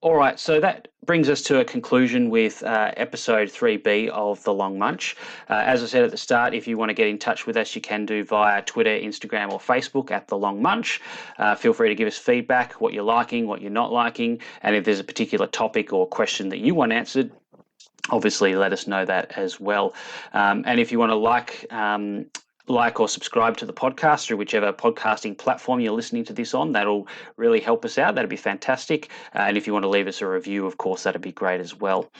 [0.00, 4.54] All right, so that brings us to a conclusion with uh, episode 3B of The
[4.54, 5.16] Long Munch.
[5.50, 7.58] Uh, as I said at the start, if you want to get in touch with
[7.58, 11.02] us, you can do via Twitter, Instagram, or Facebook at The Long Munch.
[11.38, 14.74] Uh, feel free to give us feedback, what you're liking, what you're not liking, and
[14.74, 17.30] if there's a particular topic or question that you want answered,
[18.08, 19.94] obviously let us know that as well.
[20.32, 22.26] Um, and if you want to like um,
[22.68, 26.72] like or subscribe to the podcast through whichever podcasting platform you're listening to this on.
[26.72, 27.06] That'll
[27.36, 28.14] really help us out.
[28.14, 29.10] That'd be fantastic.
[29.34, 31.60] Uh, and if you want to leave us a review, of course, that'd be great
[31.60, 32.10] as well.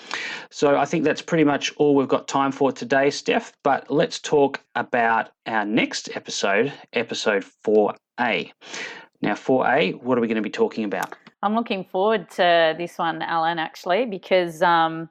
[0.50, 3.52] So I think that's pretty much all we've got time for today, Steph.
[3.62, 8.52] But let's talk about our next episode, episode 4A.
[9.22, 11.14] Now, 4A, what are we going to be talking about?
[11.42, 15.08] I'm looking forward to this one, Alan, actually, because um,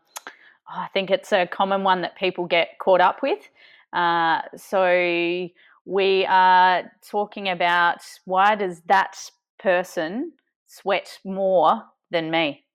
[0.68, 3.50] I think it's a common one that people get caught up with.
[3.96, 5.48] Uh, so
[5.86, 9.18] we are talking about why does that
[9.58, 10.34] person
[10.68, 11.82] sweat more
[12.12, 12.66] than me?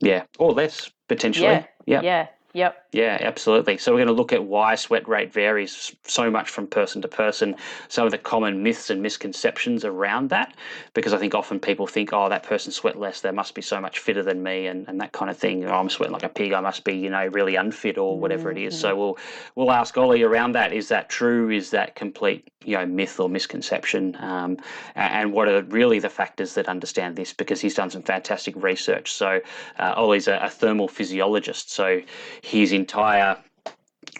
[0.00, 1.46] Yeah, or less potentially.
[1.46, 2.26] Yeah, yeah, yeah.
[2.52, 2.85] Yep.
[2.96, 3.76] Yeah, absolutely.
[3.76, 7.08] So we're going to look at why sweat rate varies so much from person to
[7.08, 7.54] person,
[7.88, 10.54] some of the common myths and misconceptions around that,
[10.94, 13.82] because I think often people think, oh, that person sweat less, they must be so
[13.82, 15.66] much fitter than me, and, and that kind of thing.
[15.66, 18.48] Oh, I'm sweating like a pig, I must be, you know, really unfit or whatever
[18.48, 18.64] mm-hmm.
[18.64, 18.80] it is.
[18.80, 18.98] So mm-hmm.
[18.98, 19.18] we'll
[19.56, 20.72] we'll ask Ollie around that.
[20.72, 21.50] Is that true?
[21.50, 24.16] Is that complete, you know, myth or misconception?
[24.20, 24.56] Um,
[24.94, 27.34] and what are really the factors that understand this?
[27.34, 29.12] Because he's done some fantastic research.
[29.12, 29.40] So
[29.78, 32.00] uh, Ollie's a, a thermal physiologist, so
[32.40, 33.36] his entire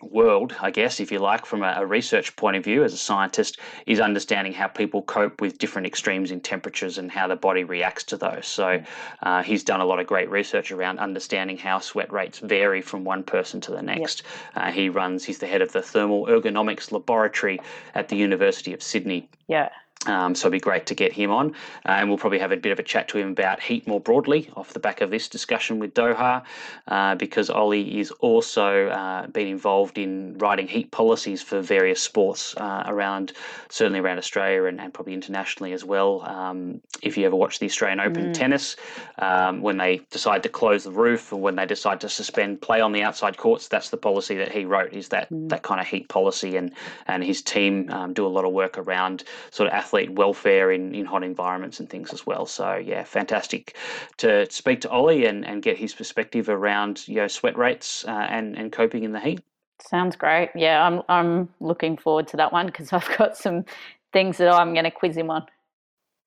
[0.02, 3.60] world, I guess, if you like, from a, research point of view as a scientist,
[3.86, 8.02] is understanding how people cope with different extremes in temperatures and how the body reacts
[8.05, 8.47] to those.
[8.47, 8.82] So
[9.22, 13.05] uh, he's done a lot of great research around understanding how sweat rates vary from
[13.05, 14.22] one person to the next.
[14.56, 14.64] Yep.
[14.64, 17.60] Uh, he runs, he's the head of the Thermal Ergonomics Laboratory
[17.94, 19.28] at the University of Sydney.
[19.47, 19.68] Yeah.
[20.06, 21.50] Um, so it'd be great to get him on,
[21.84, 24.00] uh, and we'll probably have a bit of a chat to him about heat more
[24.00, 26.44] broadly off the back of this discussion with Doha,
[26.88, 32.56] uh, because Ollie is also uh, been involved in writing heat policies for various sports
[32.56, 33.32] uh, around,
[33.68, 36.22] certainly around Australia and, and probably internationally as well.
[36.22, 38.34] Um, if you ever watch the Australian Open mm.
[38.34, 38.76] tennis,
[39.18, 42.80] um, when they decide to close the roof or when they decide to suspend play
[42.80, 44.92] on the outside courts, that's the policy that he wrote.
[44.92, 45.48] Is that mm.
[45.48, 46.72] that kind of heat policy, and
[47.06, 50.94] and his team um, do a lot of work around sort of athlete welfare in,
[50.94, 52.47] in hot environments and things as well.
[52.47, 53.77] So yeah, fantastic
[54.18, 58.27] to speak to Ollie and, and get his perspective around you know sweat rates uh,
[58.28, 59.40] and and coping in the heat.
[59.81, 60.51] Sounds great.
[60.55, 63.64] Yeah, I'm I'm looking forward to that one because I've got some
[64.12, 65.47] things that I'm going to quiz him on.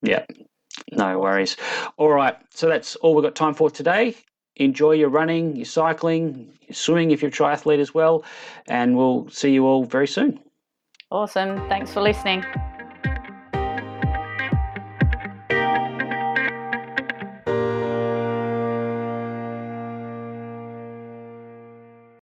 [0.01, 0.25] Yeah,
[0.91, 1.57] no worries.
[1.97, 4.15] All right, so that's all we've got time for today.
[4.55, 8.23] Enjoy your running, your cycling, your swimming if you're a triathlete as well,
[8.67, 10.39] and we'll see you all very soon.
[11.11, 11.57] Awesome.
[11.69, 12.43] Thanks for listening.